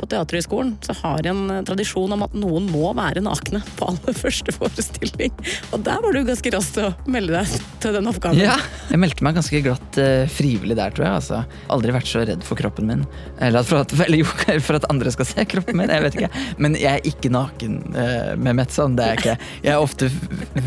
på 0.00 0.08
Teaterhøgskolen 0.10 0.74
så 0.84 0.94
har 1.02 1.26
en 1.30 1.42
tradisjon 1.66 2.14
om 2.16 2.24
at 2.26 2.34
noen 2.36 2.68
må 2.70 2.92
være 2.96 3.22
nakne 3.24 3.62
på 3.78 3.90
aller 3.90 4.16
første 4.22 4.54
forestilling. 4.54 5.34
Og 5.74 5.84
der 5.86 6.02
var 6.04 6.14
du 6.14 6.22
ganske 6.28 6.54
rask 6.54 6.76
til 6.76 6.90
å 6.90 6.92
melde 7.10 7.40
deg 7.40 7.68
til 7.82 7.96
den 7.96 8.10
oppgaven. 8.10 8.42
Ja, 8.42 8.56
jeg 8.90 9.02
meldte 9.02 9.26
meg 9.26 9.38
ganske 9.38 9.62
glatt 9.64 10.00
frivillig 10.32 10.76
der, 10.78 10.94
tror 10.94 11.08
jeg. 11.08 11.18
Altså. 11.20 11.42
Aldri 11.72 11.94
vært 11.96 12.10
så 12.10 12.24
redd 12.26 12.44
for 12.46 12.60
kroppen 12.60 12.88
min. 12.90 13.04
Eller 13.42 13.66
for 13.66 13.82
at, 13.84 13.94
eller 14.06 14.60
for 14.62 14.78
at 14.78 14.88
andre 14.92 15.12
skal 15.14 15.28
se 15.28 15.46
kroppen 15.50 15.80
min. 15.80 15.90
Jeg 15.92 16.06
vet 16.06 16.20
ikke. 16.20 16.44
Men 16.62 16.78
jeg 16.80 16.99
er 17.00 17.08
ikke 17.10 17.32
naken 17.32 17.80
eh, 17.98 18.32
med 18.36 18.58
Metson. 18.60 18.94
Det 18.98 19.06
er 19.06 19.16
jeg 19.16 19.22
ikke. 19.22 19.48
Jeg 19.64 19.72
er 19.74 19.84
ofte 19.84 20.10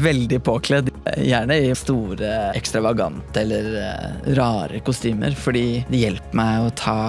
veldig 0.04 0.42
påkledd. 0.46 0.92
Gjerne 1.22 1.60
i 1.62 1.72
store, 1.78 2.34
ekstravagante 2.58 3.44
eller 3.44 3.72
eh, 3.84 4.36
rare 4.40 4.84
kostymer. 4.86 5.38
Fordi 5.38 5.84
det 5.90 6.04
hjelper 6.04 6.38
meg 6.40 6.68
å 6.68 6.76
ta 6.78 7.00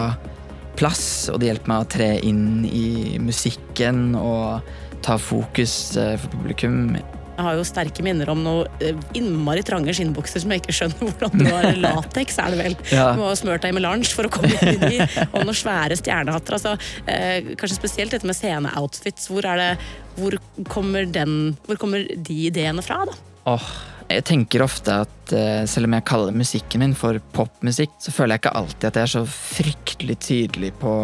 plass, 0.78 1.04
og 1.30 1.40
det 1.40 1.52
hjelper 1.52 1.70
meg 1.70 1.84
å 1.84 1.90
tre 1.96 2.08
inn 2.26 2.64
i 2.66 3.18
musikken 3.22 4.16
og 4.18 4.72
ta 5.04 5.18
fokus 5.20 5.96
eh, 6.00 6.16
for 6.18 6.32
publikum. 6.38 6.96
Jeg 7.34 7.42
har 7.42 7.56
jo 7.58 7.64
sterke 7.66 8.04
minner 8.06 8.30
om 8.30 8.42
noe 8.44 8.66
eh, 8.78 8.98
innmari 9.18 9.64
trange 9.66 9.94
skinnbukser 9.96 10.44
som 10.44 10.52
jeg 10.54 10.62
ikke 10.62 10.74
skjønner 10.76 11.08
hvordan 11.08 11.40
du 11.42 11.48
har 11.50 11.80
lateks, 11.82 12.38
er 12.42 12.54
det 12.54 12.60
vel. 12.60 12.76
Ja. 12.94 13.08
Du 13.10 13.22
må 13.22 13.30
ha 13.30 13.38
smurt 13.38 13.64
deg 13.64 13.74
i 13.74 13.78
melange 13.80 14.10
for 14.14 14.28
å 14.28 14.32
komme 14.32 14.54
inn 14.54 14.84
i 14.86 14.92
de, 14.94 15.08
og 15.26 15.40
noen 15.42 15.58
svære 15.58 15.98
stjernehatter. 15.98 16.58
Altså, 16.58 16.76
eh, 17.10 17.54
kanskje 17.58 17.80
spesielt 17.80 18.14
dette 18.14 18.28
med 18.28 18.38
sceneoutfits. 18.38 19.26
Hvor, 19.32 19.46
er 19.50 19.60
det, 19.60 19.70
hvor, 20.18 20.38
kommer 20.70 21.08
den, 21.10 21.56
hvor 21.66 21.80
kommer 21.80 22.06
de 22.06 22.38
ideene 22.46 22.84
fra, 22.86 23.02
da? 23.08 23.18
Åh, 23.50 23.68
jeg 24.08 24.24
tenker 24.28 24.62
ofte 24.64 25.00
at 25.04 25.34
eh, 25.34 25.64
selv 25.70 25.88
om 25.88 25.96
jeg 25.96 26.06
kaller 26.08 26.36
musikken 26.36 26.84
min 26.84 26.94
for 26.98 27.18
popmusikk, 27.34 27.98
så 27.98 28.14
føler 28.14 28.36
jeg 28.36 28.44
ikke 28.44 28.58
alltid 28.60 28.90
at 28.90 29.00
jeg 29.00 29.08
er 29.08 29.14
så 29.16 29.24
fryktelig 29.34 30.18
tydelig 30.22 30.74
på 30.80 30.94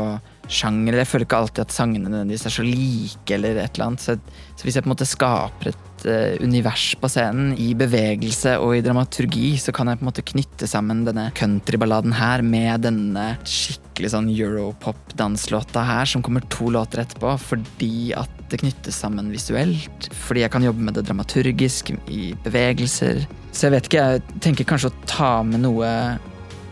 sjanger. 0.51 0.99
Jeg 1.01 1.09
føler 1.09 1.27
ikke 1.27 1.41
alltid 1.45 1.63
at 1.65 1.75
sangene 1.75 2.11
nødvendigvis 2.11 2.47
er 2.49 2.55
så 2.55 2.65
like, 2.67 3.35
eller 3.37 3.61
et 3.63 3.77
eller 3.77 3.87
annet. 3.87 4.05
Så, 4.05 4.17
så 4.59 4.67
hvis 4.67 4.77
jeg 4.77 4.85
på 4.85 4.91
en 4.91 4.95
måte 4.95 5.09
skaper 5.09 5.71
et 5.71 6.07
uh, 6.07 6.43
univers 6.45 6.87
på 7.01 7.11
scenen, 7.13 7.53
i 7.61 7.71
bevegelse 7.79 8.57
og 8.63 8.75
i 8.77 8.83
dramaturgi, 8.85 9.53
så 9.63 9.75
kan 9.77 9.91
jeg 9.91 10.01
på 10.01 10.07
en 10.07 10.11
måte 10.11 10.27
knytte 10.33 10.69
sammen 10.71 11.05
denne 11.07 11.29
countryballaden 11.39 12.17
her 12.19 12.45
med 12.47 12.87
denne 12.87 13.27
skikkelig 13.45 14.13
sånn 14.15 14.31
europop-danslåta 14.33 15.85
her, 15.87 16.09
som 16.11 16.25
kommer 16.27 16.45
to 16.53 16.71
låter 16.75 17.05
etterpå, 17.05 17.37
fordi 17.43 18.11
at 18.19 18.33
det 18.51 18.63
knyttes 18.65 18.99
sammen 19.05 19.31
visuelt. 19.31 20.11
Fordi 20.27 20.43
jeg 20.45 20.53
kan 20.53 20.67
jobbe 20.67 20.83
med 20.89 20.99
det 20.99 21.07
dramaturgisk, 21.07 21.95
i 22.11 22.33
bevegelser. 22.45 23.23
Så 23.53 23.67
jeg 23.67 23.77
vet 23.77 23.89
ikke, 23.89 24.09
jeg 24.17 24.43
tenker 24.43 24.69
kanskje 24.73 24.91
å 24.91 25.07
ta 25.11 25.31
med 25.47 25.63
noe 25.63 25.91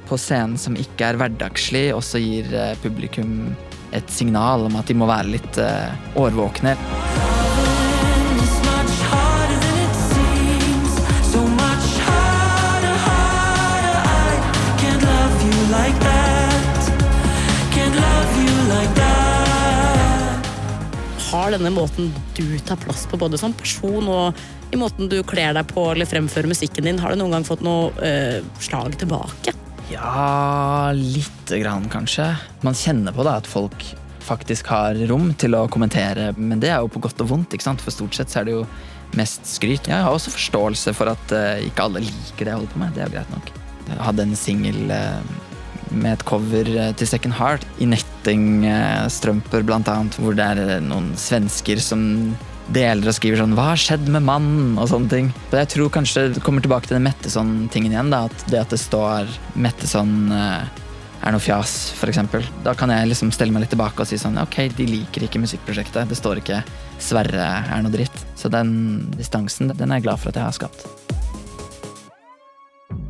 på 0.08 0.16
scenen 0.16 0.56
som 0.60 0.76
ikke 0.78 1.10
er 1.10 1.18
hverdagslig, 1.20 1.88
også 1.94 2.20
gir 2.22 2.48
eh, 2.56 2.76
publikum 2.82 3.52
et 3.92 4.10
signal 4.12 4.66
om 4.68 4.76
at 4.78 4.88
de 4.88 4.96
må 4.98 5.08
være 5.08 5.32
litt 5.32 5.60
eh, 5.62 6.18
årvåkne. 6.18 6.76
Har 21.28 21.52
denne 21.52 21.70
måten 21.70 22.08
du 22.36 22.58
tar 22.64 22.76
plass 22.80 23.06
på, 23.08 23.16
både 23.20 23.38
som 23.40 23.52
person 23.56 24.08
og 24.08 24.40
i 24.72 24.76
måten 24.80 25.08
du 25.08 25.20
kler 25.28 25.54
deg 25.56 25.68
på 25.72 25.84
eller 25.92 26.08
fremfører 26.08 26.48
musikken 26.48 26.88
din, 26.88 27.00
har 27.00 27.12
du 27.12 27.20
noen 27.20 27.36
gang 27.36 27.46
fått 27.48 27.64
noe 27.64 27.92
eh, 28.04 28.40
slag 28.64 28.96
tilbake? 29.00 29.56
Ja, 29.92 30.92
lite 30.92 31.58
grann 31.58 31.88
kanskje. 31.88 32.36
Man 32.60 32.76
kjenner 32.76 33.14
på 33.16 33.24
da 33.24 33.38
at 33.40 33.48
folk 33.48 33.84
faktisk 34.28 34.68
har 34.68 34.98
rom 35.08 35.30
til 35.40 35.56
å 35.56 35.64
kommentere, 35.72 36.34
men 36.36 36.60
det 36.60 36.68
er 36.68 36.82
jo 36.84 36.90
på 36.92 37.00
godt 37.06 37.22
og 37.24 37.30
vondt? 37.30 37.56
For 37.56 37.94
stort 37.94 38.18
sett 38.18 38.32
så 38.32 38.42
er 38.42 38.48
det 38.48 38.56
jo 38.58 38.66
mest 39.16 39.48
skryt. 39.48 39.88
Jeg 39.88 40.04
har 40.04 40.12
også 40.12 40.34
forståelse 40.34 40.92
for 40.96 41.08
at 41.14 41.32
uh, 41.32 41.56
ikke 41.64 41.86
alle 41.86 42.04
liker 42.04 42.44
det 42.44 42.52
jeg 42.52 42.60
holder 42.60 42.74
på 42.74 42.82
med. 42.82 42.96
Det 42.96 43.04
er 43.06 43.14
greit 43.14 43.32
nok. 43.32 43.52
Jeg 43.88 44.02
hadde 44.04 44.26
en 44.26 44.36
singel 44.36 44.92
uh, 44.92 45.22
med 45.88 46.12
et 46.12 46.26
cover 46.28 46.68
uh, 46.76 46.90
til 47.00 47.08
Second 47.08 47.38
Heart 47.38 47.64
i 47.80 47.88
nettingstrømper, 47.88 49.64
blant 49.64 49.88
annet, 49.88 50.20
hvor 50.20 50.36
det 50.36 50.50
er 50.52 50.84
noen 50.84 51.14
svensker 51.16 51.80
som 51.80 52.04
deler 52.74 53.08
og 53.08 53.16
skriver 53.16 53.40
sånn 53.42 53.54
'Hva 53.56 53.70
har 53.72 53.80
skjedd 53.80 54.08
med 54.08 54.24
mannen?' 54.24 54.78
og 54.78 54.88
sånne 54.88 55.08
ting. 55.08 55.32
Så 55.50 55.58
jeg 55.60 55.68
tror 55.74 55.90
kanskje 55.90 56.34
det 56.34 56.42
kommer 56.42 56.60
tilbake 56.60 56.86
til 56.86 56.98
den 56.98 57.06
Metteson-tingen 57.08 57.92
igjen. 57.92 58.10
da, 58.10 58.24
At 58.26 58.44
det 58.48 58.60
at 58.60 58.70
det 58.70 58.78
står 58.78 59.26
Metteson 59.56 60.32
eh, 60.32 60.64
er 61.22 61.32
noe 61.32 61.40
fjas, 61.40 61.92
f.eks. 61.98 62.18
Da 62.62 62.74
kan 62.74 62.90
jeg 62.90 63.08
liksom 63.08 63.32
stelle 63.32 63.52
meg 63.52 63.62
litt 63.64 63.74
tilbake 63.74 64.00
og 64.00 64.06
si 64.06 64.16
sånn 64.16 64.38
Ok, 64.38 64.68
de 64.76 64.86
liker 64.86 65.26
ikke 65.26 65.40
musikkprosjektet. 65.40 66.08
Det 66.08 66.16
står 66.16 66.42
ikke 66.42 66.62
'Sverre 66.98 67.64
er 67.68 67.82
noe 67.82 67.92
dritt'. 67.92 68.24
Så 68.36 68.50
den 68.50 69.10
distansen 69.16 69.68
den 69.68 69.90
er 69.90 69.96
jeg 69.96 70.04
glad 70.04 70.18
for 70.18 70.28
at 70.28 70.36
jeg 70.36 70.44
har 70.44 70.52
skapt. 70.52 70.86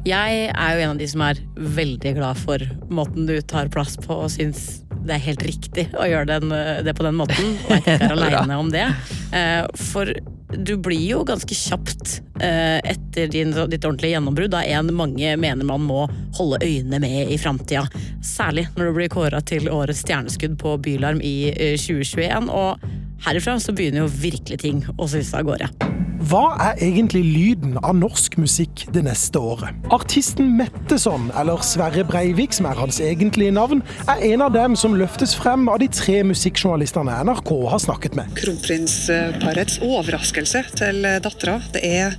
Jeg 0.06 0.52
er 0.54 0.70
jo 0.74 0.84
en 0.84 0.90
av 0.94 0.98
de 0.98 1.06
som 1.06 1.20
er 1.20 1.40
veldig 1.56 2.14
glad 2.16 2.38
for 2.38 2.58
måten 2.88 3.26
du 3.26 3.40
tar 3.42 3.68
plass 3.68 3.96
på, 3.96 4.14
og 4.14 4.30
syns 4.30 4.84
det 5.06 5.14
er 5.16 5.24
helt 5.28 5.44
riktig 5.46 5.86
å 5.96 6.08
gjøre 6.08 6.38
den, 6.38 6.56
det 6.84 6.94
på 6.98 7.06
den 7.06 7.16
måten, 7.18 7.54
og 7.66 7.70
jeg 7.76 7.84
ikke 7.84 7.94
er 7.98 8.16
aleine 8.16 8.58
om 8.58 8.72
det. 8.72 8.84
Eh, 9.36 9.64
For 9.78 10.10
du 10.48 10.76
blir 10.80 11.02
jo 11.04 11.24
ganske 11.28 11.54
kjapt 11.54 12.22
eh, 12.40 12.78
etter 12.88 13.28
din, 13.28 13.52
ditt 13.68 13.84
ordentlige 13.84 14.14
gjennombrudd 14.14 14.54
da 14.54 14.62
en 14.64 14.88
mange 14.96 15.34
mener 15.36 15.68
man 15.68 15.84
må 15.84 16.06
holde 16.38 16.62
øynene 16.64 17.00
med 17.04 17.32
i 17.34 17.36
framtida. 17.40 17.84
Særlig 18.24 18.68
når 18.76 18.88
du 18.88 18.96
blir 18.96 19.12
kåra 19.12 19.42
til 19.44 19.68
årets 19.72 20.00
stjerneskudd 20.06 20.56
på 20.60 20.76
Bylarm 20.84 21.20
i 21.20 21.50
eh, 21.52 21.76
2021. 21.76 22.48
Og 22.48 22.88
herifra 23.26 23.58
så 23.60 23.74
begynner 23.76 24.06
jo 24.06 24.12
virkelig 24.22 24.62
ting 24.64 24.82
å 24.96 25.08
suse 25.10 25.36
av 25.36 25.44
gårde. 25.50 25.68
Hva 26.18 26.56
er 26.58 26.80
egentlig 26.82 27.20
lyden 27.22 27.76
av 27.78 27.94
norsk 27.94 28.40
musikk 28.42 28.82
det 28.90 29.04
neste 29.06 29.38
året? 29.38 29.76
Artisten 29.94 30.50
Metteson, 30.58 31.28
eller 31.38 31.62
Sverre 31.62 32.02
Breivik 32.08 32.56
som 32.56 32.66
er 32.66 32.80
hans 32.80 32.98
egentlige 32.98 33.54
navn, 33.54 33.84
er 34.10 34.24
en 34.32 34.42
av 34.42 34.50
dem 34.56 34.74
som 34.74 34.96
løftes 34.98 35.36
frem 35.38 35.68
av 35.70 35.78
de 35.78 35.86
tre 35.94 36.24
musikkjournalistene 36.26 37.20
NRK 37.28 37.52
har 37.70 37.82
snakket 37.86 38.18
med. 38.18 38.34
kronprinsparets 38.34 39.78
overraskelse 39.86 40.64
til 40.74 41.06
dattera. 41.22 41.60
Det 41.76 41.84
er 41.86 42.18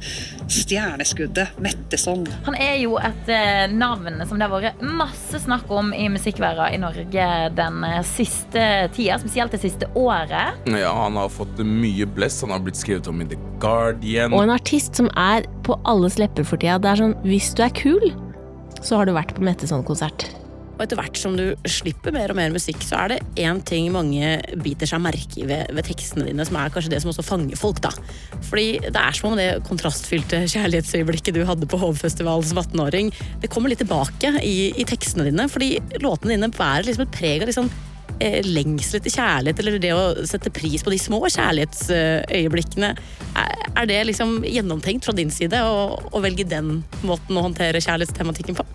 stjerneskuddet 0.50 1.60
Metteson. 1.62 2.24
Han 2.48 2.56
er 2.58 2.80
jo 2.80 2.96
et 2.98 3.28
eh, 3.30 3.68
navn 3.70 4.24
som 4.26 4.40
det 4.40 4.48
har 4.48 4.56
vært 4.56 4.82
masse 4.82 5.44
snakk 5.44 5.70
om 5.76 5.92
i 5.94 6.08
musikkverden 6.10 6.74
i 6.74 6.80
Norge 6.82 7.28
den 7.60 7.84
siste 8.08 8.64
tida, 8.96 9.20
spesielt 9.22 9.54
det 9.54 9.62
siste 9.62 9.92
året. 10.00 10.58
Ja, 10.72 10.96
han 11.04 11.20
har 11.20 11.30
fått 11.30 11.60
mye 11.62 12.08
blest. 12.10 12.42
Han 12.48 12.56
har 12.56 12.64
blitt 12.64 12.80
skrevet 12.80 13.12
om 13.12 13.22
i 13.22 13.28
The 13.30 13.38
Guardian, 13.90 14.34
Og 14.34 14.46
en 14.46 14.56
artist 14.56 15.00
som 15.00 15.10
er 15.18 15.48
på 15.66 15.78
alles 15.90 16.20
lepper 16.22 16.48
for 16.48 16.62
tida. 16.62 16.80
Det 16.82 16.94
er 16.94 17.04
sånn, 17.04 17.18
Hvis 17.26 17.54
du 17.58 17.64
er 17.66 17.74
kul, 17.74 18.12
så 18.82 19.00
har 19.00 19.10
du 19.10 19.16
vært 19.16 19.36
på 19.36 19.44
Metteson-konsert. 19.44 20.30
Og 20.80 20.86
etter 20.86 20.96
hvert 20.96 21.18
som 21.20 21.34
du 21.36 21.44
slipper 21.68 22.14
mer 22.16 22.32
og 22.32 22.38
mer 22.40 22.54
musikk, 22.56 22.80
så 22.88 23.02
er 23.02 23.12
det 23.12 23.18
én 23.44 23.60
ting 23.68 23.90
mange 23.92 24.38
biter 24.64 24.88
seg 24.88 25.02
merke 25.04 25.42
i 25.42 25.48
ved, 25.50 25.74
ved, 25.76 25.84
tekstene 25.84 26.30
dine, 26.30 26.46
som 26.48 26.56
er 26.56 26.72
kanskje 26.72 26.94
det 26.94 27.02
som 27.04 27.12
også 27.12 27.26
fanger 27.28 27.60
folk. 27.60 27.82
da. 27.84 27.92
Fordi 28.48 28.80
det 28.86 28.96
er 28.96 29.18
som 29.18 29.34
om 29.34 29.36
det 29.36 29.50
kontrastfylte 29.68 30.46
kjærlighetsøyeblikket 30.48 31.36
du 31.36 31.44
hadde 31.44 31.68
på 31.68 31.82
Hovefestivalen 31.82 32.48
som 32.48 32.64
18-åring, 32.64 33.12
det 33.44 33.52
kommer 33.52 33.74
litt 33.74 33.84
tilbake 33.84 34.38
i, 34.40 34.72
i, 34.72 34.88
tekstene 34.88 35.28
dine. 35.28 35.50
Fordi 35.52 35.74
låtene 36.00 36.38
dine 36.38 36.52
bærer 36.56 36.88
liksom 36.88 37.10
et 37.10 37.16
preg 37.18 37.44
av 37.44 37.52
liksom 37.52 37.72
lengsel 38.20 39.00
etter 39.00 39.14
kjærlighet, 39.14 39.60
eller 39.60 39.80
det 39.80 39.92
å 39.96 40.26
sette 40.28 40.52
pris 40.52 40.84
på 40.84 40.92
de 40.92 41.00
små 41.00 41.22
kjærlighetsøyeblikkene. 41.28 42.94
Er 43.78 43.90
det 43.90 44.00
liksom 44.10 44.40
gjennomtenkt 44.48 45.06
fra 45.06 45.16
din 45.16 45.32
side 45.34 45.60
å, 45.64 46.00
å 46.12 46.22
velge 46.24 46.48
den 46.48 46.80
måten 47.06 47.38
å 47.38 47.46
håndtere 47.46 47.82
kjærlighetstematikken 47.84 48.58
på? 48.58 48.66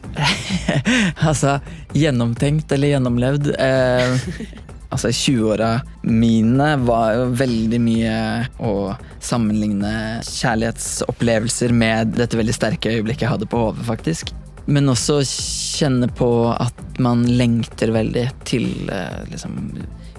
altså, 1.29 1.59
gjennomtenkt 1.97 2.73
eller 2.73 2.95
gjennomlevd 2.95 3.51
eh, 3.59 4.29
Altså, 4.95 5.09
20-åra 5.11 5.81
mine 6.07 6.69
var 6.87 7.17
jo 7.17 7.23
veldig 7.35 7.79
mye 7.83 8.19
å 8.63 8.93
sammenligne 9.19 10.21
kjærlighetsopplevelser 10.23 11.75
med 11.75 12.13
dette 12.15 12.39
veldig 12.39 12.55
sterke 12.55 12.93
øyeblikket 12.93 13.25
jeg 13.27 13.33
hadde 13.33 13.49
på 13.51 13.59
hodet, 13.59 13.83
faktisk. 13.89 14.31
Men 14.71 14.93
også 14.93 15.19
kjenne 15.27 16.07
på 16.15 16.29
at 16.53 17.01
man 17.03 17.25
lengter 17.27 17.91
veldig 17.97 18.25
til 18.47 18.69
eh, 18.87 19.25
liksom, 19.33 19.59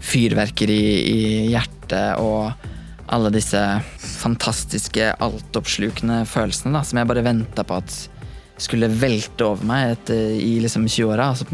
fyrverkeri 0.04 0.82
i 1.08 1.24
hjertet 1.54 2.20
og 2.20 2.68
alle 3.14 3.32
disse 3.34 3.60
fantastiske, 4.02 5.12
altoppslukende 5.22 6.24
følelsene 6.30 6.74
da, 6.78 6.84
som 6.86 7.00
jeg 7.00 7.10
bare 7.10 7.26
venta 7.26 7.66
på 7.68 7.78
at 7.78 7.98
skulle 8.62 8.90
velte 8.90 9.46
over 9.46 9.68
meg 9.68 9.98
etter, 9.98 10.36
i 10.40 10.58
liksom 10.64 10.88
20-åra, 10.88 11.32
altså 11.34 11.48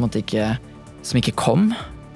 som 1.01 1.17
ikke 1.17 1.37
kom. 1.37 1.71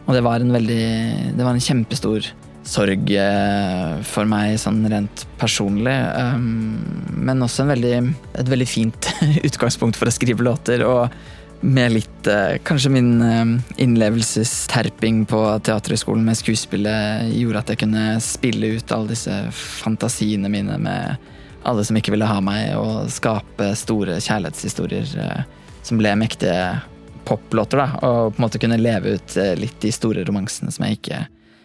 Og 0.06 0.14
det 0.14 0.22
var 0.22 0.40
en 0.40 0.54
veldig 0.54 1.34
Det 1.34 1.44
var 1.44 1.56
en 1.56 1.64
kjempestor 1.64 2.28
sorg 2.66 3.12
eh, 3.14 4.02
for 4.06 4.28
meg 4.30 4.58
sånn 4.62 4.84
rent 4.90 5.26
personlig. 5.40 5.96
Um, 6.18 6.82
men 7.26 7.44
også 7.46 7.68
veldig, 7.70 7.96
et 8.42 8.50
veldig 8.50 8.68
fint 8.70 9.10
utgangspunkt 9.48 10.00
for 10.00 10.10
å 10.10 10.14
skrive 10.14 10.46
låter. 10.46 10.86
Og 10.86 11.14
med 11.62 11.94
litt 11.96 12.28
eh, 12.28 12.58
Kanskje 12.64 12.92
min 12.92 13.22
eh, 13.22 13.46
innlevelsesterping 13.84 15.26
på 15.30 15.40
Teaterhøgskolen 15.66 16.26
med 16.26 16.38
skuespillet 16.38 17.32
gjorde 17.36 17.62
at 17.62 17.72
jeg 17.74 17.82
kunne 17.86 18.04
spille 18.24 18.76
ut 18.76 18.94
alle 18.96 19.14
disse 19.14 19.38
fantasiene 19.56 20.52
mine 20.52 20.78
med 20.82 21.32
alle 21.66 21.86
som 21.86 21.98
ikke 21.98 22.14
ville 22.14 22.28
ha 22.30 22.38
meg, 22.46 22.76
og 22.78 23.08
skape 23.10 23.72
store 23.74 24.20
kjærlighetshistorier 24.22 25.16
som 25.82 25.98
ble 25.98 26.12
mektige 26.22 26.76
poplåter. 27.26 27.82
da, 27.82 27.88
Og 28.06 28.36
på 28.36 28.38
en 28.38 28.46
måte 28.46 28.62
kunne 28.62 28.78
leve 28.78 29.16
ut 29.18 29.34
litt 29.58 29.80
de 29.82 29.90
store 29.90 30.22
romansene 30.28 30.70
som 30.70 30.86
jeg 30.86 31.00
ikke 31.00 31.24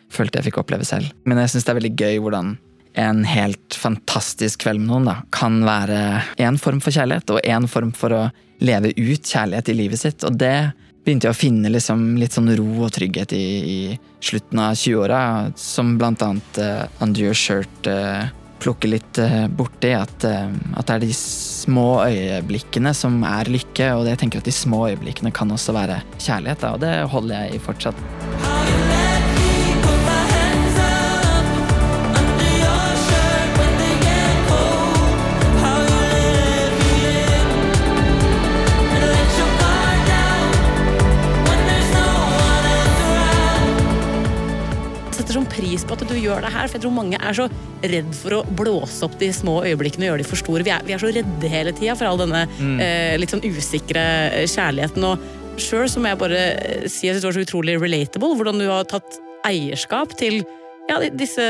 følte 0.08 0.40
jeg 0.40 0.48
fikk 0.48 0.62
oppleve 0.62 0.88
selv. 0.88 1.12
Men 1.28 1.42
jeg 1.42 1.52
syns 1.52 1.68
det 1.68 1.74
er 1.74 1.80
veldig 1.82 1.92
gøy 2.00 2.22
hvordan 2.24 2.54
en 2.98 3.24
helt 3.24 3.74
fantastisk 3.74 4.64
kveld 4.64 4.82
med 4.82 4.90
noen 4.90 5.08
da, 5.10 5.16
kan 5.34 5.60
være 5.66 6.00
én 6.42 6.58
form 6.60 6.80
for 6.82 6.94
kjærlighet, 6.94 7.30
og 7.34 7.44
én 7.46 7.68
form 7.70 7.92
for 7.96 8.14
å 8.16 8.22
leve 8.60 8.92
ut 8.96 9.24
kjærlighet 9.24 9.70
i 9.72 9.76
livet 9.78 10.02
sitt. 10.02 10.24
Og 10.26 10.36
det 10.40 10.72
begynte 11.04 11.28
jeg 11.28 11.36
å 11.36 11.40
finne 11.40 11.72
liksom 11.72 12.18
litt 12.20 12.34
sånn 12.36 12.50
ro 12.58 12.84
og 12.84 12.92
trygghet 12.94 13.32
i, 13.36 13.46
i 13.60 13.78
slutten 14.22 14.60
av 14.60 14.76
20-åra, 14.76 15.22
som 15.56 15.96
blant 16.00 16.22
annet 16.26 16.60
uh, 16.60 16.84
Undure 17.04 17.30
Your 17.30 17.38
Shirt 17.38 17.88
uh, 17.88 18.28
plukker 18.60 18.92
litt 18.92 19.20
uh, 19.22 19.46
borti. 19.48 19.94
At, 19.96 20.26
uh, 20.28 20.52
at 20.76 20.90
det 20.90 20.98
er 20.98 21.06
de 21.06 21.16
små 21.16 21.88
øyeblikkene 22.04 22.92
som 22.96 23.22
er 23.24 23.50
lykke, 23.50 23.92
og 23.96 24.10
jeg 24.10 24.20
tenker 24.20 24.44
at 24.44 24.50
de 24.50 24.54
små 24.54 24.86
øyeblikkene 24.90 25.32
kan 25.34 25.56
også 25.56 25.76
være 25.76 26.02
kjærlighet. 26.18 26.66
Da, 26.66 26.74
og 26.76 26.84
det 26.84 26.96
holder 27.14 27.46
jeg 27.46 27.56
i 27.56 27.64
fortsatt. 27.70 28.99
Gjør 46.22 46.44
det 46.44 46.52
her. 46.54 46.68
For 46.68 46.78
jeg 46.78 46.84
tror 46.84 46.96
mange 46.96 47.18
er 47.20 47.36
så 47.36 47.48
redd 47.80 48.12
for 48.16 48.38
å 48.38 48.44
blåse 48.58 49.04
opp 49.06 49.16
de 49.20 49.30
små 49.34 49.60
øyeblikkene 49.66 50.06
og 50.06 50.12
gjøre 50.12 50.22
de 50.22 50.28
for 50.30 50.42
store. 50.42 50.64
Vi 50.66 50.74
er, 50.74 50.84
vi 50.86 50.96
er 50.96 51.02
så 51.02 51.12
redde 51.14 51.52
hele 51.52 51.74
tida 51.76 51.96
for 51.98 52.10
all 52.10 52.20
denne 52.20 52.44
mm. 52.52 52.76
eh, 52.84 53.16
litt 53.20 53.34
sånn 53.34 53.44
usikre 53.46 54.04
eh, 54.28 54.46
kjærligheten. 54.50 55.06
Og 55.08 55.60
sjøl 55.60 55.88
må 56.00 56.12
jeg 56.12 56.20
bare 56.20 56.44
eh, 56.52 56.86
si 56.90 57.10
at 57.10 57.18
det 57.18 57.28
var 57.28 57.36
så 57.36 57.44
utrolig 57.46 57.78
relatable 57.80 58.34
hvordan 58.38 58.60
du 58.62 58.68
har 58.70 58.88
tatt 58.90 59.20
eierskap 59.48 60.14
til 60.20 60.42
ja, 60.90 60.98
disse, 61.14 61.44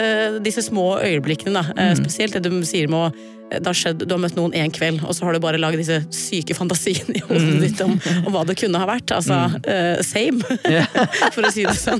disse 0.45 0.65
små 0.67 0.95
øyeblikkene. 1.01 1.55
Da. 1.57 1.75
Eh, 1.75 1.93
mm. 1.93 2.01
Spesielt 2.05 2.39
det 2.39 2.51
du 2.51 2.63
sier 2.69 2.91
med 2.91 3.11
å 3.11 3.37
det 3.51 3.67
har 3.67 3.75
skjedd, 3.75 4.05
Du 4.07 4.15
har 4.15 4.21
møtt 4.23 4.37
noen 4.39 4.53
én 4.55 4.71
kveld, 4.71 5.01
og 5.03 5.11
så 5.17 5.27
har 5.27 5.35
du 5.35 5.41
bare 5.43 5.59
laget 5.59 5.83
disse 5.83 5.97
syke 6.15 6.55
fantasiene 6.55 7.17
i 7.19 7.23
hodet 7.25 7.49
mm. 7.49 7.61
ditt 7.65 7.83
om, 7.83 7.97
om, 8.21 8.31
hva 8.31 8.45
det 8.47 8.55
kunne 8.61 8.79
ha 8.79 8.87
vært. 8.87 9.11
Altså, 9.17 9.41
mm. 9.51 9.67
uh, 9.67 10.03
same, 10.07 10.61
for 11.35 11.49
å 11.49 11.51
si 11.51 11.67
det 11.67 11.75
sånn. 11.75 11.99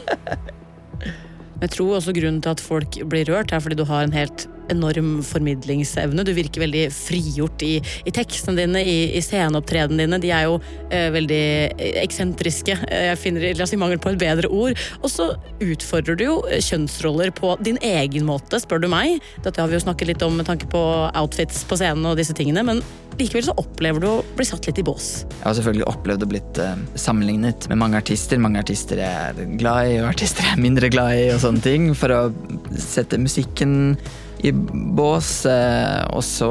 Jeg 1.61 1.75
tror 1.75 1.99
også 1.99 2.15
grunnen 2.17 2.41
til 2.41 2.55
at 2.55 2.63
folk 2.65 2.97
blir 3.13 3.29
rørt, 3.29 3.53
er 3.53 3.61
fordi 3.61 3.77
du 3.77 3.85
har 3.85 4.07
en 4.07 4.17
helt 4.17 4.47
enorm 4.73 5.19
formidlingsevne. 5.27 6.25
Du 6.27 6.33
virker 6.37 6.65
veldig 6.65 6.87
frigjort 6.95 7.65
i, 7.67 7.77
i 7.81 8.15
tekstene 8.15 8.59
dine, 8.63 8.85
i, 8.85 8.99
i 9.19 9.23
sceneopptredenene 9.25 10.07
dine. 10.07 10.21
De 10.23 10.33
er 10.35 10.49
jo 10.49 10.59
eh, 10.89 11.09
veldig 11.15 11.43
eksentriske. 12.05 12.79
Jeg 12.91 13.21
finner 13.21 13.51
la 13.51 13.67
oss 13.67 13.75
si 13.75 13.81
mangel 13.81 14.01
på 14.03 14.15
et 14.15 14.21
bedre 14.21 14.51
ord. 14.51 14.79
Og 15.01 15.13
så 15.13 15.31
utfordrer 15.65 16.19
du 16.19 16.27
jo 16.27 16.39
kjønnsroller 16.71 17.35
på 17.37 17.55
din 17.65 17.81
egen 17.85 18.27
måte, 18.29 18.61
spør 18.63 18.85
du 18.85 18.91
meg. 18.93 19.21
Dette 19.45 19.63
har 19.63 19.71
vi 19.71 19.79
jo 19.79 19.85
snakket 19.85 20.15
litt 20.15 20.27
om 20.27 20.39
med 20.41 20.49
tanke 20.49 20.71
på 20.71 20.83
outfits 21.11 21.65
på 21.69 21.79
scenen 21.81 22.09
og 22.11 22.19
disse 22.21 22.37
tingene. 22.37 22.65
men 22.67 22.85
Likevel 23.21 23.45
så 23.45 23.55
opplever 23.61 24.01
du 24.01 24.07
å 24.09 24.15
bli 24.37 24.47
satt 24.49 24.65
litt 24.69 24.79
i 24.81 24.85
bås. 24.87 25.11
Jeg 25.29 25.45
har 25.45 25.57
selvfølgelig 25.59 25.89
opplevd 25.91 26.25
å 26.25 26.29
blitt 26.31 26.61
uh, 26.63 26.73
sammenlignet 26.99 27.67
med 27.69 27.81
mange 27.83 28.01
artister. 28.01 28.41
Mange 28.41 28.63
artister 28.63 29.03
jeg 29.03 29.11
er 29.11 29.55
glad 29.61 29.91
i, 29.91 29.99
og 30.01 30.09
artister 30.13 30.47
jeg 30.47 30.57
er 30.57 30.63
mindre 30.63 30.89
glad 30.93 31.19
i, 31.19 31.27
og 31.35 31.43
sånne 31.43 31.65
ting. 31.65 31.91
For 31.99 32.15
å 32.15 32.21
sette 32.81 33.21
musikken 33.21 33.99
i 34.47 34.53
bås. 34.53 35.45
Uh, 35.47 36.05
og 36.15 36.25
så 36.25 36.51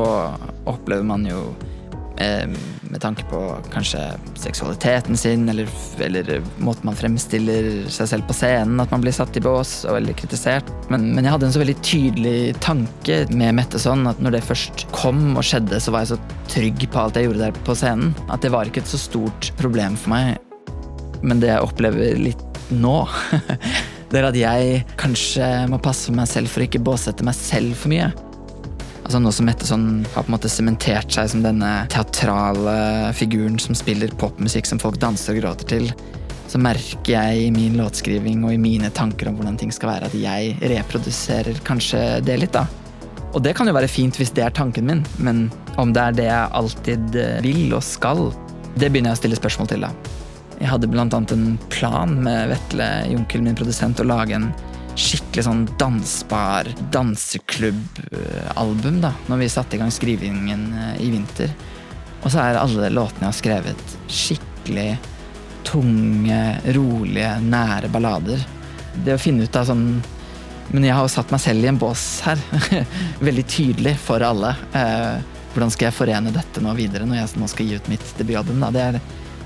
opplever 0.70 1.06
man 1.08 1.26
jo 1.28 1.42
uh, 2.20 2.60
med 2.90 3.02
tanke 3.04 3.24
på 3.30 3.40
kanskje 3.74 4.02
seksualiteten 4.40 5.18
sin, 5.18 5.50
eller, 5.50 5.70
eller, 6.02 6.42
måten 6.58 6.90
man 6.90 6.98
fremstiller 6.98 7.70
seg 7.92 8.10
selv 8.10 8.26
på 8.30 8.36
scenen, 8.38 8.82
at 8.82 8.92
man 8.94 9.04
blir 9.04 9.14
satt 9.14 9.38
i 9.38 9.44
bås 9.46 9.84
og 9.86 9.98
veldig 10.00 10.16
kritisert. 10.18 10.72
Men, 10.90 11.12
men 11.14 11.26
jeg 11.26 11.36
hadde 11.36 11.50
en 11.50 11.56
så 11.56 11.62
veldig 11.62 11.78
tydelig 11.86 12.38
tanke 12.66 13.22
med 13.30 13.60
Metteson 13.60 14.10
at 14.10 14.22
når 14.24 14.40
det 14.40 14.46
først 14.48 14.88
kom 14.96 15.36
og 15.36 15.46
skjedde, 15.46 15.82
så 15.82 15.94
var 15.94 16.06
jeg 16.06 16.16
så 16.16 16.20
trygg 16.50 16.88
på 16.90 17.04
alt 17.04 17.20
jeg 17.20 17.30
gjorde 17.30 17.46
der 17.46 17.64
på 17.68 17.78
scenen, 17.78 18.16
at 18.28 18.42
det 18.46 18.54
var 18.56 18.70
ikke 18.70 18.82
et 18.84 18.92
så 18.92 19.02
stort 19.02 19.52
problem 19.62 19.98
for 20.00 20.16
meg. 20.16 20.40
Men 21.22 21.42
det 21.44 21.52
jeg 21.52 21.66
opplever 21.66 22.18
litt 22.18 22.46
nå 22.74 23.02
det 24.10 24.20
er 24.20 24.28
at 24.30 24.38
jeg 24.38 24.82
kanskje 24.98 25.48
må 25.70 25.78
passe 25.82 26.14
meg 26.16 26.30
selv 26.30 26.50
for 26.50 26.64
å 26.64 26.68
ikke 26.70 26.82
båsette 26.82 27.26
meg 27.26 27.38
selv 27.38 27.78
for 27.78 27.92
mye. 27.92 28.10
Altså 29.04 29.22
Nå 29.22 29.32
som 29.34 29.48
Metteson 29.50 29.84
har 30.14 30.26
på 30.26 30.30
en 30.30 30.36
måte 30.36 30.50
sementert 30.52 31.14
seg 31.14 31.30
som 31.32 31.44
denne 31.46 31.70
teatrale 31.90 32.74
figuren 33.18 33.58
som 33.62 33.78
spiller 33.78 34.14
popmusikk 34.22 34.70
som 34.70 34.82
folk 34.82 35.00
danser 35.02 35.38
og 35.38 35.44
gråter 35.44 35.70
til, 35.72 35.88
så 36.50 36.62
merker 36.62 37.14
jeg 37.14 37.46
i 37.46 37.50
min 37.54 37.78
låtskriving 37.78 38.44
og 38.46 38.54
i 38.56 38.62
mine 38.62 38.90
tanker 38.94 39.30
om 39.30 39.38
hvordan 39.38 39.58
ting 39.62 39.74
skal 39.74 39.94
være, 39.94 40.10
at 40.10 40.18
jeg 40.18 40.56
reproduserer 40.74 41.62
kanskje 41.66 42.04
det 42.26 42.40
litt, 42.42 42.54
da. 42.54 42.66
Og 43.34 43.44
det 43.46 43.54
kan 43.58 43.70
jo 43.70 43.76
være 43.78 43.90
fint 43.90 44.18
hvis 44.18 44.34
det 44.34 44.46
er 44.46 44.56
tanken 44.58 44.90
min, 44.90 45.04
men 45.22 45.46
om 45.78 45.94
det 45.94 46.02
er 46.02 46.18
det 46.18 46.30
jeg 46.32 46.54
alltid 46.62 47.20
vil 47.46 47.76
og 47.78 47.86
skal, 47.86 48.32
det 48.74 48.90
begynner 48.90 49.14
jeg 49.14 49.20
å 49.20 49.22
stille 49.22 49.42
spørsmål 49.42 49.70
til, 49.70 49.86
da. 49.86 49.94
Jeg 50.60 50.74
hadde 50.74 50.90
annet 50.92 51.32
en 51.32 51.54
plan 51.72 52.12
med 52.20 52.50
Vetle 52.52 52.86
Junkel, 53.08 53.40
min 53.46 53.56
produsent, 53.56 54.02
å 54.04 54.08
lage 54.08 54.36
en 54.36 54.50
skikkelig 55.00 55.46
sånn 55.46 55.62
dansbar 55.80 56.68
danseklubbalbum 56.92 58.98
da, 59.00 59.14
når 59.32 59.40
vi 59.40 59.48
satte 59.54 59.78
i 59.78 59.80
gang 59.80 59.92
skrivingen 59.94 60.74
eh, 60.76 61.00
i 61.06 61.08
vinter. 61.14 61.54
Og 62.20 62.28
så 62.34 62.42
er 62.44 62.60
alle 62.60 62.90
låtene 62.92 63.24
jeg 63.24 63.30
har 63.30 63.38
skrevet, 63.38 63.84
skikkelig 64.12 64.98
tunge, 65.70 66.42
rolige, 66.76 67.40
nære 67.46 67.88
ballader. 67.94 68.44
Det 69.00 69.16
å 69.16 69.22
finne 69.22 69.44
ut 69.46 69.56
av 69.56 69.66
sånn 69.70 70.02
Men 70.70 70.86
jeg 70.86 70.94
har 70.94 71.02
jo 71.06 71.10
satt 71.10 71.32
meg 71.34 71.42
selv 71.42 71.64
i 71.64 71.68
en 71.72 71.80
bås 71.82 72.22
her. 72.22 72.38
Veldig 73.28 73.46
tydelig 73.50 73.96
for 74.04 74.22
alle. 74.22 74.52
Eh, 74.78 75.18
hvordan 75.56 75.72
skal 75.74 75.88
jeg 75.88 75.98
forene 75.98 76.36
dette 76.36 76.62
nå 76.62 76.70
videre 76.78 77.08
når 77.10 77.16
jeg 77.24 77.42
nå 77.42 77.48
skal 77.50 77.66
gi 77.66 77.80
ut 77.80 77.90
mitt 77.90 78.06
debutalbum? 78.20 78.62
Det 78.76 78.84
er 78.84 79.00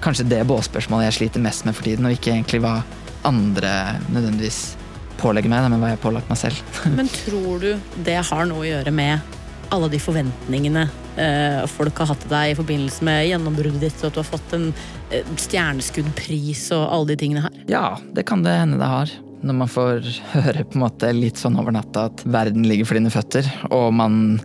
kanskje 0.03 0.27
det 0.27 0.43
båsspørsmålet 0.49 1.09
jeg 1.09 1.19
sliter 1.19 1.43
mest 1.43 1.67
med 1.67 1.77
for 1.77 1.87
tiden, 1.87 2.07
og 2.07 2.15
ikke 2.15 2.33
egentlig 2.33 2.61
hva 2.63 2.79
andre 3.27 3.99
nødvendigvis 4.09 4.75
pålegger 5.21 5.51
meg, 5.51 5.69
men 5.71 5.79
hva 5.79 5.93
jeg 5.93 5.99
har 5.99 6.03
pålagt 6.03 6.31
meg 6.31 6.41
selv. 6.41 6.59
men 6.97 7.09
tror 7.11 7.63
du 7.63 7.71
det 8.05 8.19
har 8.19 8.49
noe 8.49 8.65
å 8.65 8.67
gjøre 8.67 8.93
med 8.95 9.39
alle 9.73 9.89
de 9.89 9.97
forventningene 10.01 10.83
eh, 11.17 11.63
folk 11.71 11.97
har 12.01 12.11
hatt 12.11 12.21
til 12.25 12.33
deg 12.33 12.51
i 12.51 12.57
forbindelse 12.57 13.05
med 13.07 13.27
gjennombruddet 13.29 13.85
ditt, 13.87 14.01
og 14.01 14.09
at 14.09 14.17
du 14.17 14.21
har 14.21 14.29
fått 14.29 14.55
en 14.57 14.67
eh, 15.09 15.29
stjerneskuddpris 15.45 16.67
og 16.77 16.83
alle 16.83 17.13
de 17.13 17.19
tingene 17.23 17.45
her? 17.45 17.61
Ja, 17.71 17.85
det 18.13 18.27
kan 18.29 18.43
det 18.45 18.57
hende 18.59 18.81
det 18.81 18.89
har. 18.91 19.13
Når 19.43 19.57
man 19.59 19.71
får 19.71 20.05
høre 20.35 20.63
på 20.67 20.77
en 20.77 20.85
måte 20.85 21.09
litt 21.15 21.39
sånn 21.41 21.57
over 21.59 21.75
natta 21.75 22.07
at 22.11 22.21
verden 22.23 22.67
ligger 22.67 22.87
for 22.87 22.99
dine 22.99 23.11
føtter, 23.13 23.47
og 23.71 23.89
man 23.95 24.37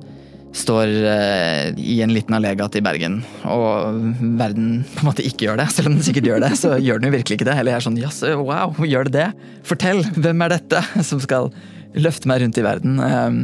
står 0.56 0.88
eh, 0.88 1.74
i 1.76 1.98
en 2.02 2.12
liten 2.12 2.34
allégate 2.34 2.80
i 2.80 2.84
Bergen, 2.84 3.20
og 3.48 3.98
verden 4.40 4.82
på 4.94 5.02
en 5.02 5.10
måte 5.10 5.24
ikke 5.26 5.48
gjør 5.48 5.60
det. 5.60 5.68
Selv 5.74 5.90
om 5.90 5.98
den 5.98 6.06
sikkert 6.06 6.28
gjør 6.30 6.44
det, 6.44 6.52
så 6.60 6.76
gjør 6.80 7.00
den 7.00 7.10
jo 7.10 7.16
virkelig 7.18 7.38
ikke 7.38 7.48
det. 7.50 7.56
Eller 7.60 7.74
jeg 7.74 7.80
er 7.80 7.86
sånn 7.88 8.00
jaså, 8.00 8.34
wow, 8.40 8.72
gjør 8.80 9.08
det 9.08 9.14
det? 9.18 9.28
Fortell, 9.68 10.02
hvem 10.16 10.44
er 10.46 10.54
dette 10.56 10.82
som 11.08 11.20
skal 11.22 11.50
løfte 11.98 12.30
meg 12.30 12.42
rundt 12.42 12.60
i 12.60 12.64
verden? 12.64 13.00
Um, 13.02 13.40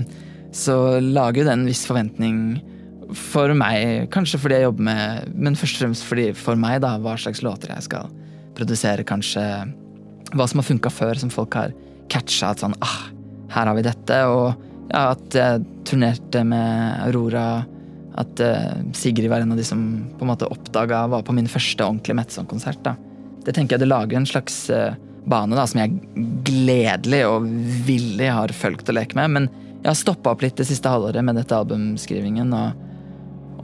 så 0.55 1.01
lager 1.03 1.43
jo 1.43 1.49
det 1.49 1.57
en 1.57 1.69
viss 1.69 1.85
forventning 1.89 2.39
for 3.15 3.53
meg, 3.59 4.09
kanskje 4.15 4.41
fordi 4.41 4.57
jeg 4.59 4.65
jobber 4.65 4.87
med 4.87 5.35
Men 5.37 5.57
først 5.59 5.77
og 5.77 5.83
fremst 5.85 6.07
fordi 6.09 6.29
for 6.39 6.59
meg, 6.59 6.81
da, 6.83 6.95
hva 7.03 7.19
slags 7.21 7.43
låter 7.45 7.75
jeg 7.75 7.87
skal 7.87 8.09
produsere, 8.57 9.05
kanskje 9.07 9.43
hva 10.35 10.47
som 10.51 10.61
har 10.61 10.67
funka 10.67 10.91
før, 10.91 11.19
som 11.21 11.31
folk 11.31 11.55
har 11.59 11.75
catcha. 12.11 12.53
At 12.53 12.63
sånn 12.63 12.77
ah, 12.83 13.11
her 13.55 13.69
har 13.69 13.77
vi 13.77 13.85
dette. 13.87 14.21
Og 14.31 14.74
ja, 14.91 15.07
at 15.15 15.37
jeg 15.39 15.65
turnerte 15.89 16.45
med 16.47 17.01
Aurora. 17.07 17.65
At 18.21 18.39
uh, 18.39 18.77
Sigrid 18.95 19.31
var 19.33 19.43
en 19.43 19.55
av 19.55 19.59
de 19.59 19.67
som 19.67 19.81
på 20.15 20.27
en 20.27 20.31
måte 20.31 20.47
oppdaga 20.47 21.05
var 21.11 21.25
på 21.27 21.35
min 21.35 21.51
første 21.51 21.83
ordentlige 21.83 22.19
Metson-konsert. 22.21 22.87
Det 23.45 23.57
tenker 23.57 23.75
jeg 23.75 23.85
det 23.85 23.91
lager 23.91 24.21
en 24.21 24.29
slags 24.29 24.65
uh, 24.71 24.95
bane 25.27 25.57
da, 25.57 25.67
som 25.67 25.83
jeg 25.83 25.99
gledelig 26.47 27.25
og 27.27 27.49
villig 27.89 28.31
har 28.31 28.55
fulgt 28.55 28.93
og 28.93 28.99
lekt 29.01 29.19
med. 29.19 29.35
Men 29.35 29.51
jeg 29.81 29.91
har 29.91 29.99
stoppa 29.99 30.33
opp 30.33 30.45
litt 30.45 30.57
det 30.61 30.69
siste 30.69 30.91
halvåret 30.91 31.27
med 31.27 31.41
dette 31.41 31.57
albumskrivingen. 31.59 32.55
og 32.55 32.81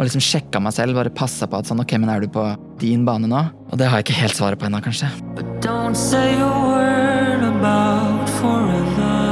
og 0.00 0.06
liksom 0.08 0.22
sjekka 0.24 0.62
meg 0.64 0.72
selv, 0.72 0.96
bare 0.96 1.12
passa 1.12 1.44
på 1.44 1.58
at 1.60 1.68
sånn, 1.68 1.82
ok, 1.84 1.92
men 2.00 2.08
er 2.08 2.24
du 2.24 2.30
på 2.32 2.46
din 2.80 3.04
bane 3.04 3.28
nå? 3.28 3.42
Og 3.68 3.76
det 3.76 3.90
har 3.90 4.00
jeg 4.00 4.08
ikke 4.08 4.20
helt 4.22 4.38
svaret 4.38 4.56
på 4.56 4.70
ennå, 4.70 4.80
kanskje. 4.80 5.12
But 5.36 5.44
don't 5.60 5.94
say 5.94 6.40
a 6.40 6.48
word 6.64 7.44
about 7.44 8.24
forever. 8.40 9.29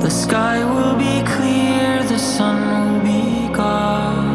The 0.00 0.10
sky 0.10 0.64
will 0.64 0.94
be 0.96 1.22
clear, 1.26 2.04
the 2.04 2.18
sun 2.18 2.56
will 2.70 3.00
be 3.02 3.48
gone. 3.52 4.25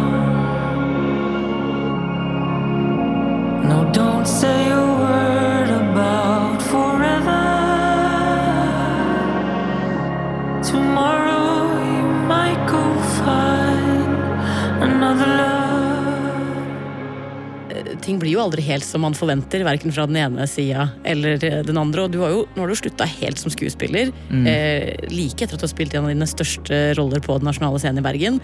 Ting 18.04 18.20
blir 18.22 18.36
jo 18.36 18.44
aldri 18.44 18.64
helt 18.66 18.86
som 18.86 19.04
man 19.06 19.16
forventer, 19.18 19.64
verken 19.66 19.94
fra 19.94 20.08
den 20.10 20.20
ene 20.22 20.48
sida 20.50 20.90
eller 21.08 21.38
den 21.40 21.80
andre. 21.80 22.06
Og 22.06 22.14
du 22.14 22.20
har 22.24 22.34
jo, 22.34 22.46
nå 22.56 22.64
har 22.64 22.72
du 22.72 22.78
slutta 22.78 23.08
helt 23.10 23.42
som 23.42 23.54
skuespiller, 23.54 24.12
eh, 24.32 24.96
like 25.12 25.46
etter 25.46 25.58
at 25.58 25.62
du 25.62 25.68
har 25.68 25.74
spilt 25.74 25.96
en 25.96 26.08
av 26.08 26.14
dine 26.14 26.30
største 26.30 26.82
roller 27.00 27.24
på 27.24 27.38
den 27.40 27.50
nasjonale 27.50 27.82
scenen 27.82 28.02
i 28.02 28.06
Bergen. 28.06 28.42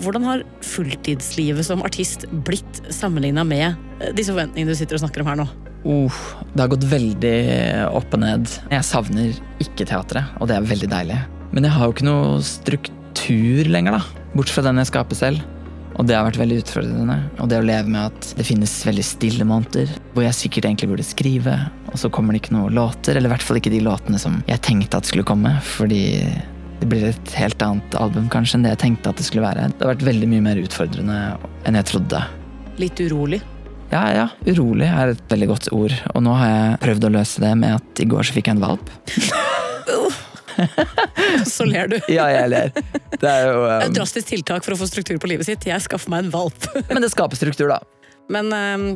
Hvordan 0.00 0.26
har 0.26 0.46
fulltidslivet 0.64 1.66
som 1.66 1.84
artist 1.86 2.26
blitt 2.46 2.82
sammenligna 2.94 3.44
med 3.46 3.68
eh, 4.00 4.14
disse 4.16 4.34
forventningene 4.34 4.72
du 4.72 4.78
sitter 4.78 4.98
og 4.98 5.04
snakker 5.04 5.24
om 5.24 5.32
her 5.32 5.42
nå? 5.42 5.50
Uh, 5.80 6.12
det 6.52 6.60
har 6.60 6.72
gått 6.74 6.88
veldig 6.90 7.36
opp 7.96 8.12
og 8.12 8.20
ned. 8.20 8.50
Jeg 8.68 8.84
savner 8.84 9.36
ikke 9.64 9.88
teatret, 9.88 10.34
og 10.38 10.50
det 10.50 10.58
er 10.58 10.68
veldig 10.68 10.90
deilig. 10.92 11.20
Men 11.54 11.66
jeg 11.66 11.74
har 11.74 11.88
jo 11.88 11.94
ikke 11.96 12.06
noe 12.06 12.42
struktur 12.44 13.70
lenger, 13.72 13.96
da. 13.96 14.26
Bortsett 14.34 14.60
fra 14.60 14.68
den 14.68 14.82
jeg 14.82 14.90
skaper 14.92 15.18
selv. 15.18 15.46
Og 16.00 16.06
det 16.08 16.16
har 16.16 16.24
vært 16.24 16.38
veldig 16.40 16.62
utfordrende. 16.62 17.16
Og 17.44 17.50
det 17.50 17.58
å 17.60 17.64
leve 17.66 17.92
med 17.92 18.06
at 18.08 18.30
det 18.38 18.46
finnes 18.48 18.72
veldig 18.88 19.04
stille 19.04 19.44
måneder, 19.44 19.90
hvor 20.14 20.24
jeg 20.24 20.38
sikkert 20.38 20.70
egentlig 20.70 20.88
burde 20.94 21.04
skrive, 21.04 21.58
og 21.92 22.00
så 22.00 22.08
kommer 22.08 22.32
det 22.32 22.40
ikke 22.40 22.54
noen 22.56 22.72
låter. 22.78 23.18
Eller 23.18 23.28
i 23.28 23.34
hvert 23.34 23.44
fall 23.44 23.60
ikke 23.60 23.74
de 23.74 23.82
låtene 23.84 24.20
som 24.22 24.38
jeg 24.48 24.64
tenkte 24.64 24.96
at 24.96 25.10
skulle 25.10 25.26
komme. 25.28 25.52
Fordi 25.76 26.02
det 26.80 26.88
blir 26.88 27.04
et 27.10 27.36
helt 27.36 27.60
annet 27.60 27.96
album 28.00 28.30
kanskje 28.32 28.56
enn 28.56 28.64
det 28.64 28.74
jeg 28.78 28.84
tenkte 28.86 29.12
at 29.12 29.20
det 29.20 29.28
skulle 29.28 29.44
være. 29.44 29.68
Det 29.76 29.84
har 29.84 29.92
vært 29.92 30.08
veldig 30.08 30.32
mye 30.32 30.46
mer 30.48 30.64
utfordrende 30.64 31.20
enn 31.68 31.80
jeg 31.82 31.90
trodde. 31.92 32.24
Litt 32.80 33.04
urolig. 33.04 33.42
Ja, 33.90 34.06
ja, 34.14 34.26
urolig 34.46 34.88
er 34.88 35.12
et 35.12 35.24
veldig 35.28 35.50
godt 35.50 35.72
ord. 35.76 36.00
Og 36.14 36.24
nå 36.24 36.40
har 36.40 36.54
jeg 36.54 36.82
prøvd 36.86 37.10
å 37.10 37.16
løse 37.20 37.44
det 37.44 37.56
med 37.60 37.76
at 37.76 38.00
i 38.00 38.08
går 38.08 38.24
så 38.24 38.38
fikk 38.38 38.48
jeg 38.48 38.56
en 38.56 38.68
valp. 38.70 38.94
Så 41.54 41.66
ler 41.68 41.90
du. 41.92 41.98
Ja, 42.12 42.28
jeg 42.32 42.50
ler. 42.52 42.72
Det 43.20 43.28
er 43.28 43.46
jo 43.50 43.60
er 43.66 43.76
et 43.84 43.90
um, 43.92 43.98
drastisk 44.00 44.30
tiltak 44.32 44.64
for 44.66 44.76
å 44.76 44.80
få 44.80 44.88
struktur 44.90 45.20
på 45.22 45.30
livet 45.30 45.48
sitt. 45.48 45.66
Jeg 45.68 45.84
skaffer 45.84 46.12
meg 46.12 46.26
en 46.26 46.32
valp. 46.34 46.66
Men 46.92 47.04
det 47.04 47.12
skaper 47.12 47.38
struktur, 47.40 47.70
da. 47.72 47.80
Men 48.30 48.52
um, 48.54 48.90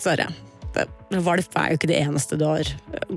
Sverre, 0.00 0.28
det- 0.76 0.88
valp 1.24 1.56
er 1.60 1.72
jo 1.72 1.76
ikke 1.76 1.90
det 1.90 1.98
eneste 2.00 2.38
du 2.40 2.46
har 2.48 2.68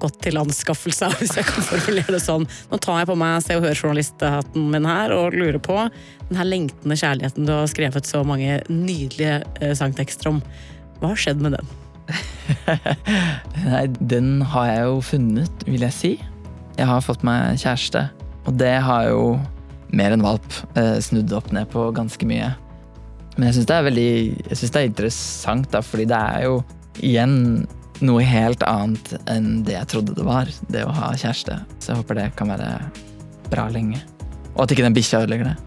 gått 0.02 0.18
til 0.26 0.36
anskaffelse 0.42 1.08
av, 1.08 1.16
hvis 1.22 1.36
jeg 1.40 1.48
kan 1.48 1.64
formulere 1.70 2.18
det 2.18 2.20
sånn. 2.24 2.48
Nå 2.72 2.80
tar 2.84 3.02
jeg 3.04 3.10
på 3.12 3.16
meg 3.20 3.40
Se 3.46 3.56
og 3.56 3.64
Hør-journalisthatten 3.68 4.68
min 4.74 4.88
her 4.90 5.14
og 5.16 5.36
lurer 5.38 5.62
på 5.64 5.78
den 6.28 6.40
her 6.42 6.50
lengtende 6.50 6.98
kjærligheten 7.00 7.48
du 7.48 7.54
har 7.56 7.70
skrevet 7.72 8.10
så 8.10 8.24
mange 8.28 8.60
nydelige 8.68 9.40
eh, 9.62 9.76
sangtekster 9.78 10.34
om. 10.34 10.42
Hva 11.00 11.14
har 11.14 11.20
skjedd 11.22 11.44
med 11.44 11.56
den? 11.60 11.74
Nei, 13.66 13.86
den 14.14 14.28
har 14.52 14.68
jeg 14.70 14.84
jo 14.86 14.98
funnet, 15.06 15.64
vil 15.68 15.86
jeg 15.88 15.96
si. 15.96 16.12
Jeg 16.76 16.88
har 16.90 17.04
fått 17.04 17.24
meg 17.24 17.60
kjæreste, 17.62 18.10
og 18.46 18.58
det 18.60 18.76
har 18.84 19.08
jo 19.08 19.40
mer 19.96 20.12
enn 20.16 20.26
valp 20.26 20.58
eh, 20.76 20.98
snudd 21.04 21.32
opp 21.36 21.52
ned 21.56 21.70
på 21.72 21.88
ganske 21.96 22.28
mye. 22.28 22.52
Men 23.36 23.50
jeg 23.50 23.58
syns 23.58 23.70
det 23.70 23.78
er 23.78 23.88
veldig 23.90 24.12
jeg 24.50 24.58
synes 24.60 24.74
det 24.74 24.82
er 24.82 24.90
interessant, 24.90 25.70
da, 25.72 25.82
fordi 25.84 26.06
det 26.12 26.20
er 26.20 26.46
jo 26.48 26.58
igjen 27.04 27.38
noe 28.04 28.24
helt 28.28 28.64
annet 28.68 29.14
enn 29.32 29.64
det 29.68 29.78
jeg 29.78 29.90
trodde 29.94 30.16
det 30.18 30.26
var, 30.28 30.52
det 30.72 30.84
å 30.84 30.96
ha 30.96 31.14
kjæreste. 31.16 31.62
Så 31.80 31.94
jeg 31.94 32.02
håper 32.02 32.20
det 32.20 32.28
kan 32.40 32.52
være 32.52 32.70
bra 33.52 33.70
lenge. 33.72 34.02
Og 34.56 34.66
at 34.66 34.72
ikke 34.76 34.88
den 34.88 34.96
bikkja 34.96 35.24
ødelegger 35.24 35.52
det. 35.52 35.58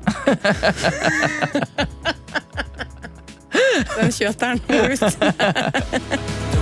Den 3.98 4.12
kjøteren 4.14 4.60
må 4.68 4.74
ut. 4.92 6.54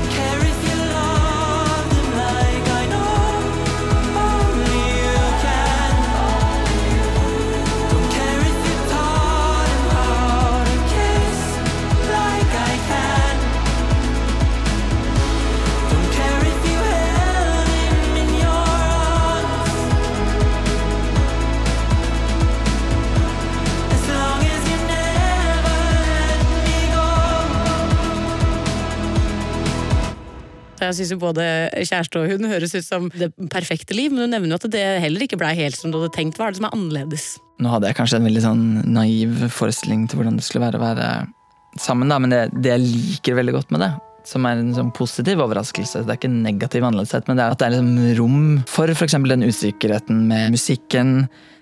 Jeg 30.87 30.99
syns 30.99 31.20
både 31.20 31.46
kjæreste 31.75 32.20
og 32.20 32.31
hun 32.33 32.49
høres 32.51 32.75
ut 32.77 32.87
som 32.87 33.09
det 33.14 33.31
perfekte 33.53 33.96
liv, 33.96 34.12
men 34.14 34.27
du 34.27 34.33
nevner 34.35 34.55
jo 34.55 34.61
at 34.61 34.68
det 34.72 34.85
heller 35.05 35.27
ikke 35.27 35.38
blei 35.40 35.55
helt 35.59 35.79
som 35.79 35.92
du 35.92 36.01
hadde 36.01 36.14
tenkt. 36.16 36.38
Hva 36.38 36.49
er 36.49 36.55
det 36.55 36.61
som 36.61 36.68
er 36.68 36.77
annerledes? 36.77 37.29
Nå 37.62 37.72
hadde 37.72 37.88
jeg 37.90 37.99
kanskje 37.99 38.20
en 38.20 38.29
veldig 38.29 38.44
sånn 38.44 38.66
naiv 38.92 39.46
forestilling 39.55 40.05
til 40.11 40.20
hvordan 40.20 40.37
det 40.38 40.44
skulle 40.46 40.66
være 40.66 40.81
å 40.81 40.85
være 40.85 41.09
sammen, 41.81 42.12
da, 42.12 42.20
men 42.22 42.33
det, 42.33 42.42
det 42.57 42.75
jeg 42.75 42.85
liker 42.85 43.38
veldig 43.38 43.57
godt 43.57 43.75
med 43.75 43.85
det, 43.85 43.90
som 44.27 44.46
er 44.49 44.61
en 44.61 44.72
sånn 44.77 44.92
positiv 44.96 45.42
overraskelse, 45.44 46.05
det 46.05 46.14
er 46.14 46.20
ikke 46.20 46.33
negativ 46.33 46.87
annerledeshet, 46.87 47.29
men 47.29 47.38
det 47.38 47.44
er 47.44 47.57
at 47.57 47.61
det 47.61 47.68
er 47.68 47.77
liksom 47.77 47.99
rom 48.20 48.40
for 48.70 48.92
f.eks. 48.92 49.18
den 49.33 49.46
usikkerheten 49.46 50.25
med 50.31 50.57
musikken. 50.57 51.12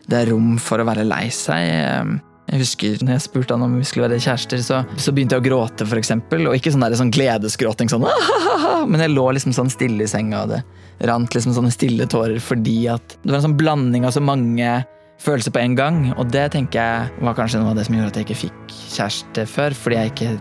Det 0.09 0.21
er 0.21 0.31
rom 0.33 0.55
for 0.63 0.81
å 0.81 0.87
være 0.89 1.07
lei 1.09 1.27
seg. 1.33 2.21
Jeg 2.45 2.61
husker 2.61 3.05
når 3.05 3.17
jeg 3.17 3.25
spurte 3.25 3.57
han 3.57 3.65
om 3.65 3.79
vi 3.79 3.87
skulle 3.89 4.09
være 4.09 4.21
kjærester, 4.21 4.61
så, 4.61 4.83
så 5.01 5.13
begynte 5.17 5.39
jeg 5.39 5.45
å 5.45 5.47
gråte, 5.47 5.87
for 5.89 6.01
eksempel, 6.01 6.45
og 6.51 6.57
ikke 6.59 6.75
sånn, 6.75 6.85
der, 6.85 6.97
sånn 7.01 7.13
gledesgråting 7.15 7.89
sånn 7.89 8.05
Men 8.91 9.01
jeg 9.01 9.15
lå 9.15 9.25
liksom 9.33 9.55
sånn 9.57 9.73
stille 9.73 10.05
i 10.05 10.11
senga, 10.11 10.45
og 10.45 10.53
det 10.53 10.61
rant 11.09 11.35
liksom 11.35 11.55
sånne 11.57 11.73
stille 11.75 12.07
tårer 12.11 12.39
fordi 12.43 12.85
at 12.93 13.17
det 13.23 13.33
var 13.33 13.41
en 13.41 13.49
sånn 13.49 13.57
blanding 13.59 14.05
av 14.07 14.15
så 14.15 14.23
mange 14.23 14.69
følelser 15.25 15.55
på 15.55 15.63
en 15.63 15.77
gang. 15.79 16.01
Og 16.19 16.29
det 16.33 16.49
tenker 16.55 16.81
jeg 16.81 17.25
var 17.25 17.37
kanskje 17.39 17.63
noe 17.63 17.73
av 17.73 17.79
det 17.79 17.87
som 17.89 17.97
gjorde 17.97 18.13
at 18.13 18.21
jeg 18.21 18.29
ikke 18.29 18.41
fikk 18.45 18.75
kjæreste 18.97 19.47
før. 19.51 19.77
Fordi 19.79 20.01
jeg 20.01 20.13
ikke 20.13 20.33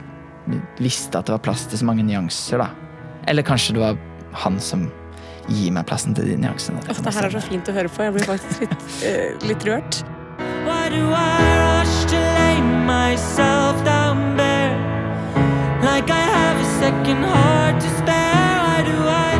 visste 0.83 1.19
at 1.19 1.29
det 1.29 1.37
var 1.37 1.45
plass 1.45 1.67
til 1.71 1.81
så 1.81 1.87
mange 1.89 2.05
nyanser, 2.07 2.63
da. 2.63 2.69
Eller 3.31 3.47
kanskje 3.47 3.77
det 3.77 3.85
var 3.85 3.99
han 4.43 4.59
som 4.61 4.89
gir 5.51 5.73
meg 5.75 5.87
plassen 5.89 6.15
til 6.15 6.27
de 6.29 6.39
nyansene. 6.39 6.83
Åh, 6.87 7.03
det 7.03 7.15
her 7.15 7.29
er 7.29 7.35
så 7.35 7.43
fint 7.43 7.69
å 7.69 7.75
høre 7.75 7.91
på. 7.91 8.05
Jeg 8.07 8.17
blir 8.17 8.27
faktisk 8.27 8.65
litt, 8.65 8.89
eh, 9.09 9.47
litt 9.47 9.67
rørt. 9.67 10.03
Why 10.63 10.89
do 10.89 11.03
I 11.11 11.72
myself 12.85 13.83
down 13.85 14.35
bare. 14.37 14.75
Like 15.83 16.09
I 16.11 16.23
have 16.37 16.57
a 16.59 16.69
second 16.79 17.23
heart 17.23 17.81
to 17.81 17.89
spare. 17.99 18.55
Why 18.65 18.79
do 18.87 18.97
I 19.07 19.31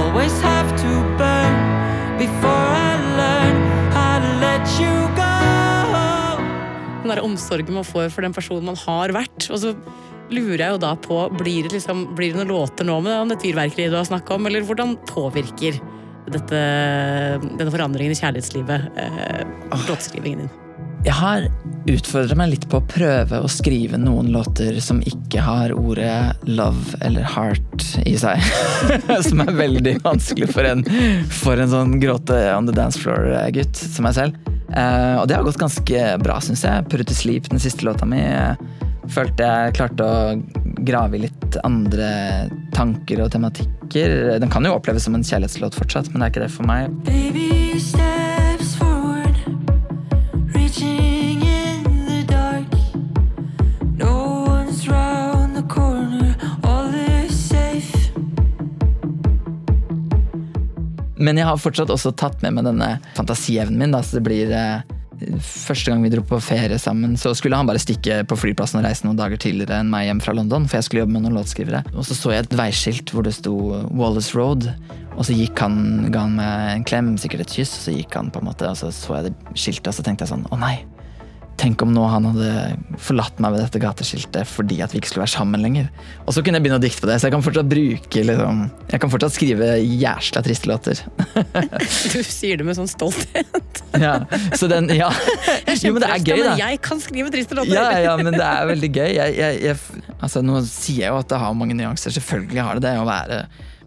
always 0.00 0.34
have 0.40 0.68
to 0.82 0.90
burn 1.20 1.54
before 2.18 2.66
I 2.88 2.92
learn 3.20 3.56
how 3.92 4.18
to 4.24 4.30
let 4.40 4.64
you 4.80 4.94
go? 5.16 5.34
Den 7.02 7.14
der 7.14 7.22
omsorgen 7.24 7.74
man 7.74 7.86
får 7.86 8.10
for 8.14 8.26
den 8.26 8.34
personen 8.36 8.64
man 8.64 8.80
har 8.86 9.14
vært. 9.14 9.50
og 9.50 9.60
så 9.62 9.74
lurer 10.30 10.64
jeg 10.64 10.74
jo 10.74 10.82
da 10.82 10.94
på, 10.98 11.20
Blir 11.38 11.66
det, 11.66 11.76
liksom, 11.76 12.08
blir 12.18 12.32
det 12.32 12.40
noen 12.40 12.50
låter 12.50 12.88
nå 12.88 12.98
med 13.04 13.14
om 13.20 13.30
dette 13.30 13.46
fyrverkeriet 13.46 13.94
du 13.94 14.00
har 14.00 14.08
snakka 14.08 14.34
om, 14.34 14.48
eller 14.48 14.66
hvordan 14.66 14.96
påvirker 15.06 15.78
dette, 16.26 16.62
denne 17.46 17.70
forandringen 17.70 18.10
i 18.10 18.18
kjærlighetslivet 18.18 18.88
eh, 18.98 19.42
ah. 19.70 19.84
låtskrivingen 19.86 20.46
din? 20.46 20.65
Jeg 21.06 21.14
har 21.14 21.44
utfordra 21.86 22.34
meg 22.34 22.50
litt 22.50 22.64
på 22.66 22.80
å 22.80 22.86
prøve 22.90 23.38
å 23.38 23.50
skrive 23.50 23.98
noen 24.00 24.32
låter 24.34 24.80
som 24.82 24.98
ikke 25.06 25.44
har 25.46 25.70
ordet 25.70 26.34
love 26.50 26.98
eller 27.06 27.22
heart 27.30 27.84
i 28.02 28.16
seg. 28.18 28.42
som 29.28 29.44
er 29.44 29.52
veldig 29.54 30.00
vanskelig 30.02 30.50
for 30.50 30.66
en, 30.66 30.82
for 31.30 31.62
en 31.62 31.70
sånn 31.70 31.94
gråte 32.02 32.40
on 32.56 32.66
the 32.66 32.74
dance 32.74 32.98
floor-gutt 32.98 33.78
som 33.78 34.08
meg 34.08 34.16
selv. 34.18 34.50
Uh, 34.66 35.22
og 35.22 35.28
det 35.30 35.36
har 35.38 35.46
gått 35.46 35.60
ganske 35.62 36.02
bra, 36.24 36.40
syns 36.42 36.66
jeg. 36.66 36.88
Put 36.90 37.06
to 37.06 37.14
sleep, 37.14 37.46
den 37.52 37.62
siste 37.62 37.86
låta 37.86 38.08
mi, 38.08 38.24
følte 39.14 39.46
jeg 39.46 39.76
klarte 39.78 40.02
å 40.10 40.34
grave 40.82 41.20
i 41.20 41.22
litt 41.28 41.60
andre 41.62 42.10
tanker 42.74 43.22
og 43.22 43.30
tematikker. 43.36 44.40
Den 44.42 44.50
kan 44.50 44.66
jo 44.66 44.74
oppleves 44.74 45.06
som 45.06 45.14
en 45.14 45.26
kjærlighetslåt 45.26 45.78
fortsatt, 45.78 46.10
men 46.10 46.18
det 46.18 46.26
er 46.26 46.34
ikke 46.34 46.46
det 46.48 46.52
for 46.58 46.66
meg. 46.66 46.98
Baby 47.06 47.78
steps 47.78 48.05
Men 61.26 61.40
jeg 61.40 61.48
har 61.48 61.58
fortsatt 61.58 61.90
også 61.90 62.14
tatt 62.14 62.44
med 62.44 62.54
meg 62.54 62.68
denne 62.68 62.92
fantasievnen 63.16 63.80
min. 63.80 63.94
Da, 63.94 64.02
så 64.04 64.20
det 64.20 64.26
blir 64.28 64.52
eh, 64.54 64.94
Første 65.40 65.88
gang 65.88 66.02
vi 66.04 66.10
dro 66.12 66.20
på 66.28 66.36
ferie 66.44 66.76
sammen, 66.76 67.14
så 67.16 67.30
skulle 67.32 67.56
han 67.56 67.64
bare 67.64 67.80
stikke 67.80 68.18
på 68.28 68.36
flyplassen 68.36 68.82
og 68.82 68.84
reise 68.84 69.06
noen 69.06 69.16
dager 69.16 69.40
tidligere 69.40 69.78
enn 69.80 69.88
meg 69.88 70.10
hjem 70.10 70.20
fra 70.20 70.34
London, 70.36 70.66
for 70.68 70.76
jeg 70.76 70.84
skulle 70.84 71.06
jobbe 71.06 71.14
med 71.14 71.24
noen 71.24 71.38
låtskrivere. 71.38 71.80
Og 71.94 72.04
så 72.04 72.12
så 72.18 72.34
jeg 72.34 72.44
et 72.44 72.56
veiskilt 72.58 73.14
hvor 73.14 73.24
det 73.24 73.32
sto 73.32 73.54
Wallace 73.96 74.36
Road, 74.36 74.68
og 75.16 75.24
så 75.24 75.32
gikk 75.32 75.62
han, 75.64 76.10
ga 76.12 76.26
han 76.26 76.36
meg 76.36 76.74
en 76.74 76.84
klem, 76.84 77.14
sikkert 77.16 77.46
et 77.46 77.56
kyss, 77.56 77.72
og 77.78 77.86
så 77.86 77.96
gikk 77.96 78.18
han 78.18 78.28
på 78.28 78.44
en 78.44 78.50
måte, 78.50 78.68
og 78.68 78.76
så 78.76 78.92
så 78.92 79.16
jeg 79.16 79.30
det 79.30 79.56
skiltet, 79.56 79.88
og 79.88 79.96
så 79.96 80.04
tenkte 80.04 80.28
jeg 80.28 80.34
sånn, 80.34 80.44
å 80.52 80.60
nei. 80.60 80.74
Tenk 81.56 81.80
om 81.80 81.92
nå 81.94 82.02
han 82.12 82.26
hadde 82.28 82.76
forlatt 83.00 83.38
meg 83.40 83.54
ved 83.54 83.62
dette 83.64 83.80
gateskiltet 83.80 84.48
fordi 84.50 84.82
at 84.84 84.92
vi 84.92 85.00
ikke 85.00 85.08
skulle 85.08 85.24
være 85.24 85.32
sammen 85.32 85.62
lenger. 85.64 85.86
Og 86.26 86.36
så 86.36 86.42
kunne 86.44 86.58
jeg 86.60 86.66
begynne 86.66 86.80
å 86.80 86.84
dikte 86.84 87.04
på 87.04 87.08
det, 87.08 87.16
så 87.20 87.28
jeg 87.28 87.34
kan 87.36 87.44
fortsatt 87.46 87.70
bruke 87.70 88.24
liksom, 88.28 88.58
Jeg 88.92 89.02
kan 89.02 89.12
fortsatt 89.12 89.36
skrive 89.36 89.70
jæsla 89.80 90.42
triste 90.44 90.70
låter. 90.70 91.00
Du 92.12 92.20
sier 92.24 92.60
det 92.60 92.66
med 92.66 92.76
sånn 92.76 92.90
stolthet. 92.90 93.80
ja, 94.06 94.18
så 94.56 94.68
den, 94.70 94.90
ja. 94.96 95.08
Jo, 95.86 95.94
men 95.96 96.02
det 96.04 96.10
er 96.10 96.24
gøy, 96.24 96.42
da. 96.44 96.56
Jeg 96.60 96.80
kan 96.84 97.00
skrive 97.02 97.32
triste 97.32 97.56
låter. 97.56 97.72
Ja, 97.72 97.88
ja, 98.04 98.16
men 98.20 98.36
det 98.36 98.44
er 98.44 98.68
veldig 98.72 98.90
gøy. 98.92 99.08
Jeg, 99.16 99.36
jeg, 99.38 99.62
jeg, 99.64 100.04
altså, 100.18 100.42
nå 100.44 100.60
sier 100.68 101.06
jeg 101.06 101.14
jo 101.14 101.22
at 101.22 101.32
det 101.32 101.40
har 101.40 101.56
mange 101.56 101.76
nyanser. 101.78 102.14
Selvfølgelig 102.16 102.68
har 102.68 102.80
det 102.80 102.88
det 102.88 102.96
å 103.00 103.08
være 103.08 103.44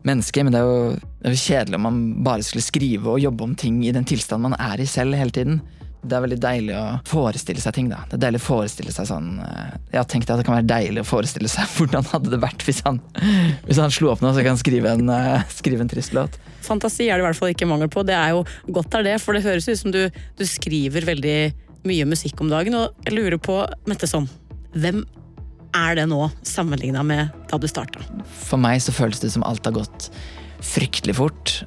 menneske, 0.07 0.43
men 0.45 0.55
det 0.55 0.61
er, 0.61 0.69
jo, 0.69 1.09
det 1.19 1.29
er 1.29 1.35
jo 1.35 1.41
kjedelig 1.43 1.77
om 1.79 1.85
man 1.85 1.99
bare 2.25 2.45
skulle 2.45 2.65
skrive 2.65 3.13
og 3.13 3.21
jobbe 3.21 3.45
om 3.45 3.57
ting 3.59 3.81
i 3.85 3.93
den 3.95 4.07
tilstanden 4.07 4.49
man 4.49 4.61
er 4.71 4.81
i 4.81 4.87
selv 4.89 5.17
hele 5.19 5.35
tiden. 5.35 5.59
Det 5.99 6.15
er 6.15 6.23
veldig 6.23 6.37
deilig 6.39 6.75
å 6.79 6.83
forestille 7.07 7.61
seg 7.63 7.75
ting. 7.75 7.89
da. 7.91 8.03
Det 8.07 8.15
er 8.17 8.23
deilig 8.27 8.39
å 8.39 8.45
forestille 8.45 8.93
seg 8.95 9.07
sånn 9.09 9.31
eh, 9.43 9.73
Jeg 9.91 9.99
har 9.99 10.07
tenkt 10.11 10.29
at 10.31 10.39
det 10.39 10.45
kan 10.47 10.55
være 10.55 10.69
deilig 10.69 11.03
å 11.03 11.09
forestille 11.09 11.51
seg 11.51 11.67
hvordan 11.75 12.07
hadde 12.13 12.31
det 12.33 12.39
vært 12.43 12.63
hvis 12.67 12.81
han, 12.87 13.01
hvis 13.67 13.81
han 13.81 13.91
slo 13.93 14.13
opp 14.13 14.23
nå 14.23 14.31
så 14.31 14.43
kan 14.45 14.55
han 14.55 14.61
skrive 14.61 14.93
en, 14.95 15.09
eh, 15.11 15.47
skrive 15.51 15.83
en 15.83 15.91
trist 15.91 16.15
låt. 16.15 16.39
Fantasi 16.65 17.09
er 17.09 17.19
det 17.19 17.25
i 17.25 17.27
hvert 17.27 17.39
fall 17.39 17.53
ikke 17.53 17.67
mangel 17.69 17.91
på. 17.91 18.05
Det 18.07 18.15
er 18.15 18.35
jo 18.35 18.45
godt 18.79 18.99
er 18.99 19.07
det, 19.11 19.17
for 19.23 19.35
det 19.35 19.45
høres 19.47 19.67
ut 19.67 19.81
som 19.81 19.95
du, 19.95 20.05
du 20.09 20.45
skriver 20.47 21.07
veldig 21.07 21.39
mye 21.87 22.07
musikk 22.09 22.41
om 22.43 22.51
dagen. 22.51 22.75
Og 22.79 23.07
jeg 23.07 23.15
lurer 23.15 23.39
på, 23.41 23.61
Mette 23.89 24.07
Sonn, 24.09 24.29
hvem 24.75 25.03
er 25.75 25.99
det 25.99 26.07
nå 26.09 26.23
sammenligna 26.47 27.03
med 27.05 27.33
da 27.49 27.59
du 27.61 27.67
starta? 27.69 28.01
For 28.47 28.61
meg 28.61 28.81
så 28.83 28.95
føles 28.95 29.21
det 29.21 29.33
som 29.35 29.45
alt 29.47 29.67
har 29.67 29.75
gått 29.77 30.09
fryktelig 30.65 31.17
fort. 31.19 31.59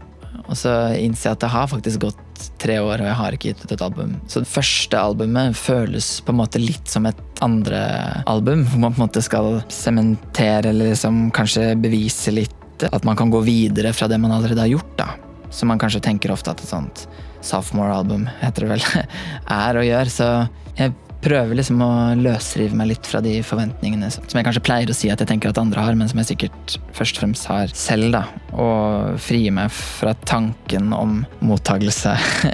Og 0.49 0.59
så 0.59 0.73
innser 0.99 1.31
jeg 1.31 1.39
at 1.39 1.45
det 1.45 1.53
har 1.53 1.69
faktisk 1.71 2.05
gått 2.07 2.47
tre 2.63 2.79
år, 2.83 3.03
og 3.03 3.09
jeg 3.09 3.19
har 3.19 3.37
ikke 3.37 3.53
gitt 3.53 3.65
ut 3.65 3.75
et 3.75 3.85
album. 3.85 4.15
Så 4.31 4.43
det 4.43 4.51
første 4.51 4.99
albumet 4.99 5.59
føles 5.59 6.15
på 6.25 6.35
en 6.35 6.41
måte 6.41 6.63
litt 6.63 6.91
som 6.91 7.07
et 7.09 7.21
andre 7.45 7.83
album, 8.31 8.65
hvor 8.69 8.83
man 8.83 8.95
på 8.95 9.03
en 9.03 9.07
måte 9.07 9.23
skal 9.25 9.61
sementere 9.73 10.73
eller 10.73 10.93
liksom 10.93 11.29
kanskje 11.35 11.73
bevise 11.83 12.35
litt 12.35 12.87
at 12.91 13.05
man 13.07 13.19
kan 13.19 13.31
gå 13.31 13.43
videre 13.47 13.93
fra 13.95 14.09
det 14.11 14.19
man 14.19 14.35
allerede 14.35 14.65
har 14.65 14.73
gjort. 14.73 14.97
da. 14.99 15.13
Så 15.53 15.69
man 15.69 15.79
kanskje 15.79 16.03
tenker 16.03 16.33
ofte 16.35 16.51
at 16.51 16.63
et 16.65 16.71
sånt 16.71 17.07
sophomore-album, 17.45 18.27
heter 18.41 18.65
det 18.65 18.71
vel, 18.73 18.85
er 19.67 19.79
å 19.79 19.87
gjøre. 19.87 20.11
Så 20.11 20.29
jeg 20.79 20.95
prøver 21.23 21.59
liksom 21.59 21.83
å 21.85 21.93
løsrive 22.19 22.77
meg 22.77 22.93
litt 22.93 23.09
fra 23.09 23.23
de 23.25 23.37
forventningene 23.47 24.11
som 24.13 24.27
jeg 24.35 24.47
kanskje 24.47 24.65
pleier 24.67 24.91
å 24.91 24.97
si 24.97 25.11
at 25.13 25.23
jeg 25.23 25.31
tenker 25.31 25.53
at 25.53 25.61
andre 25.61 25.85
har, 25.85 25.97
men 25.99 26.11
som 26.11 26.21
jeg 26.23 26.33
sikkert 26.33 26.77
først 26.97 27.19
og 27.19 27.25
fremst 27.25 27.49
har 27.51 27.75
selv. 27.77 28.11
da. 28.15 28.25
Og 28.53 29.21
frie 29.23 29.53
meg 29.55 29.73
fra 29.75 30.17
tanken 30.27 30.93
om 30.97 31.23
mottagelse. 31.45 32.17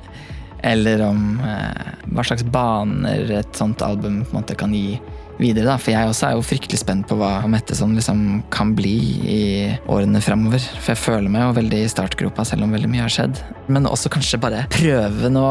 Eller 0.71 1.05
om 1.07 1.39
eh, 1.47 1.93
hva 2.11 2.25
slags 2.27 2.45
baner 2.45 3.31
et 3.39 3.57
sånt 3.57 3.83
album 3.87 4.25
på 4.25 4.35
en 4.35 4.41
måte 4.41 4.59
kan 4.59 4.75
gi 4.75 4.99
videre. 5.39 5.67
da, 5.71 5.77
For 5.79 5.93
jeg 5.93 6.11
også 6.11 6.29
er 6.29 6.37
jo 6.37 6.47
fryktelig 6.47 6.81
spent 6.83 7.07
på 7.09 7.19
hva 7.19 7.47
Metteson 7.51 7.95
liksom 7.97 8.43
kan 8.55 8.75
bli 8.79 8.97
i 9.29 9.43
årene 9.91 10.23
framover. 10.25 10.63
For 10.79 10.93
jeg 10.95 11.03
føler 11.03 11.33
meg 11.33 11.47
jo 11.47 11.59
veldig 11.61 11.83
i 11.85 11.93
startgropa, 11.93 12.45
selv 12.49 12.67
om 12.67 12.75
veldig 12.75 12.91
mye 12.91 13.05
har 13.05 13.15
skjedd. 13.15 13.41
Men 13.69 13.89
også 13.89 14.13
kanskje 14.13 14.41
bare 14.43 14.67
prøve 14.73 15.31
nå 15.33 15.47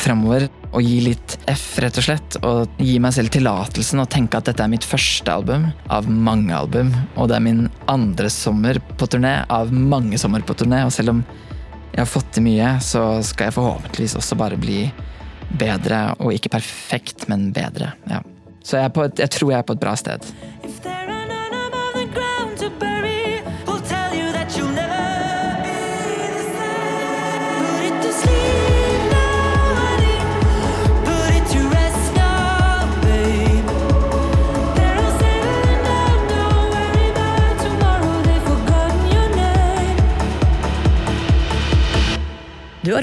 framover 0.00 0.48
og 0.70 0.86
gi 0.86 1.00
litt 1.02 1.36
F, 1.50 1.66
rett 1.82 1.98
og 2.00 2.06
slett. 2.06 2.38
Og 2.46 2.80
gi 2.80 2.96
meg 3.02 3.14
selv 3.16 3.32
tillatelsen 3.34 4.02
og 4.02 4.10
tenke 4.12 4.40
at 4.40 4.50
dette 4.50 4.64
er 4.64 4.72
mitt 4.72 4.86
første 4.86 5.32
album 5.32 5.68
av 5.92 6.08
mange 6.10 6.56
album. 6.56 6.94
Og 7.16 7.30
det 7.30 7.38
er 7.38 7.46
min 7.46 7.66
andre 7.90 8.32
sommer 8.32 8.80
på 8.96 9.10
turné 9.10 9.40
av 9.50 9.72
mange 9.74 10.18
sommer 10.20 10.44
på 10.46 10.56
turné. 10.58 10.84
Og 10.86 10.94
selv 10.94 11.16
om 11.16 11.22
jeg 11.90 12.04
har 12.04 12.10
fått 12.10 12.34
til 12.36 12.46
mye, 12.46 12.76
så 12.84 13.04
skal 13.26 13.50
jeg 13.50 13.58
forhåpentligvis 13.58 14.18
også 14.20 14.38
bare 14.38 14.60
bli 14.60 14.84
bedre. 15.60 16.04
Og 16.22 16.36
ikke 16.36 16.54
perfekt, 16.54 17.26
men 17.28 17.50
bedre. 17.54 17.94
ja. 18.10 18.22
Så 18.64 18.78
jeg, 18.78 18.90
et, 19.04 19.18
jeg 19.18 19.30
tror 19.30 19.50
jeg 19.50 19.58
er 19.58 19.62
på 19.62 19.72
et 19.72 19.80
bra 19.80 19.96
sted. 19.96 20.32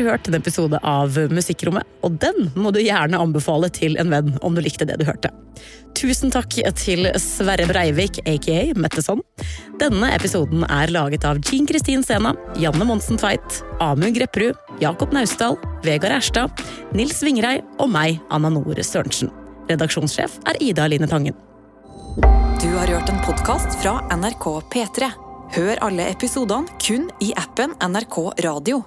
Hørt 0.07 0.27
en 0.29 0.37
episode 0.37 0.79
av 0.83 1.17
Musikkrommet, 1.31 1.87
og 2.05 2.17
den 2.21 2.49
må 2.55 2.71
du 2.73 2.79
gjerne 2.81 3.19
anbefale 3.21 3.69
til 3.73 3.97
en 4.01 4.11
venn 4.13 4.33
om 4.41 4.55
du 4.55 4.63
likte 4.63 4.87
det 4.87 4.97
du 4.99 5.05
hørte. 5.07 5.31
Tusen 5.97 6.29
takk 6.29 6.53
til 6.77 7.07
Sverre 7.17 7.65
Breivik, 7.69 8.19
aka 8.29 8.73
Metteson. 8.77 9.23
Denne 9.81 10.11
episoden 10.13 10.65
er 10.69 10.93
laget 10.93 11.25
av 11.25 11.39
Jean 11.41 11.65
Kristin 11.69 12.05
Sena, 12.05 12.35
Janne 12.61 12.85
Monsen 12.85 13.17
Tveit, 13.17 13.61
Amund 13.81 14.17
Grepperud, 14.17 14.57
Jakob 14.83 15.15
Naustdal, 15.15 15.57
Vegard 15.85 16.19
Erstad, 16.19 16.61
Nils 16.93 17.23
Vingrei 17.25 17.59
og 17.81 17.89
meg, 17.93 18.21
Anna 18.29 18.51
Nore 18.53 18.85
Sørensen. 18.85 19.33
Redaksjonssjef 19.71 20.37
er 20.47 20.61
Ida 20.63 20.85
Line 20.87 21.09
Tangen. 21.09 21.37
Du 22.61 22.69
har 22.75 22.89
hørt 22.89 23.09
en 23.09 23.21
podkast 23.25 23.79
fra 23.81 23.99
NRK 24.13 24.45
P3. 24.73 25.09
Hør 25.57 25.81
alle 25.87 26.11
episodene 26.11 26.77
kun 26.83 27.09
i 27.23 27.33
appen 27.39 27.73
NRK 27.81 28.21
Radio. 28.45 28.83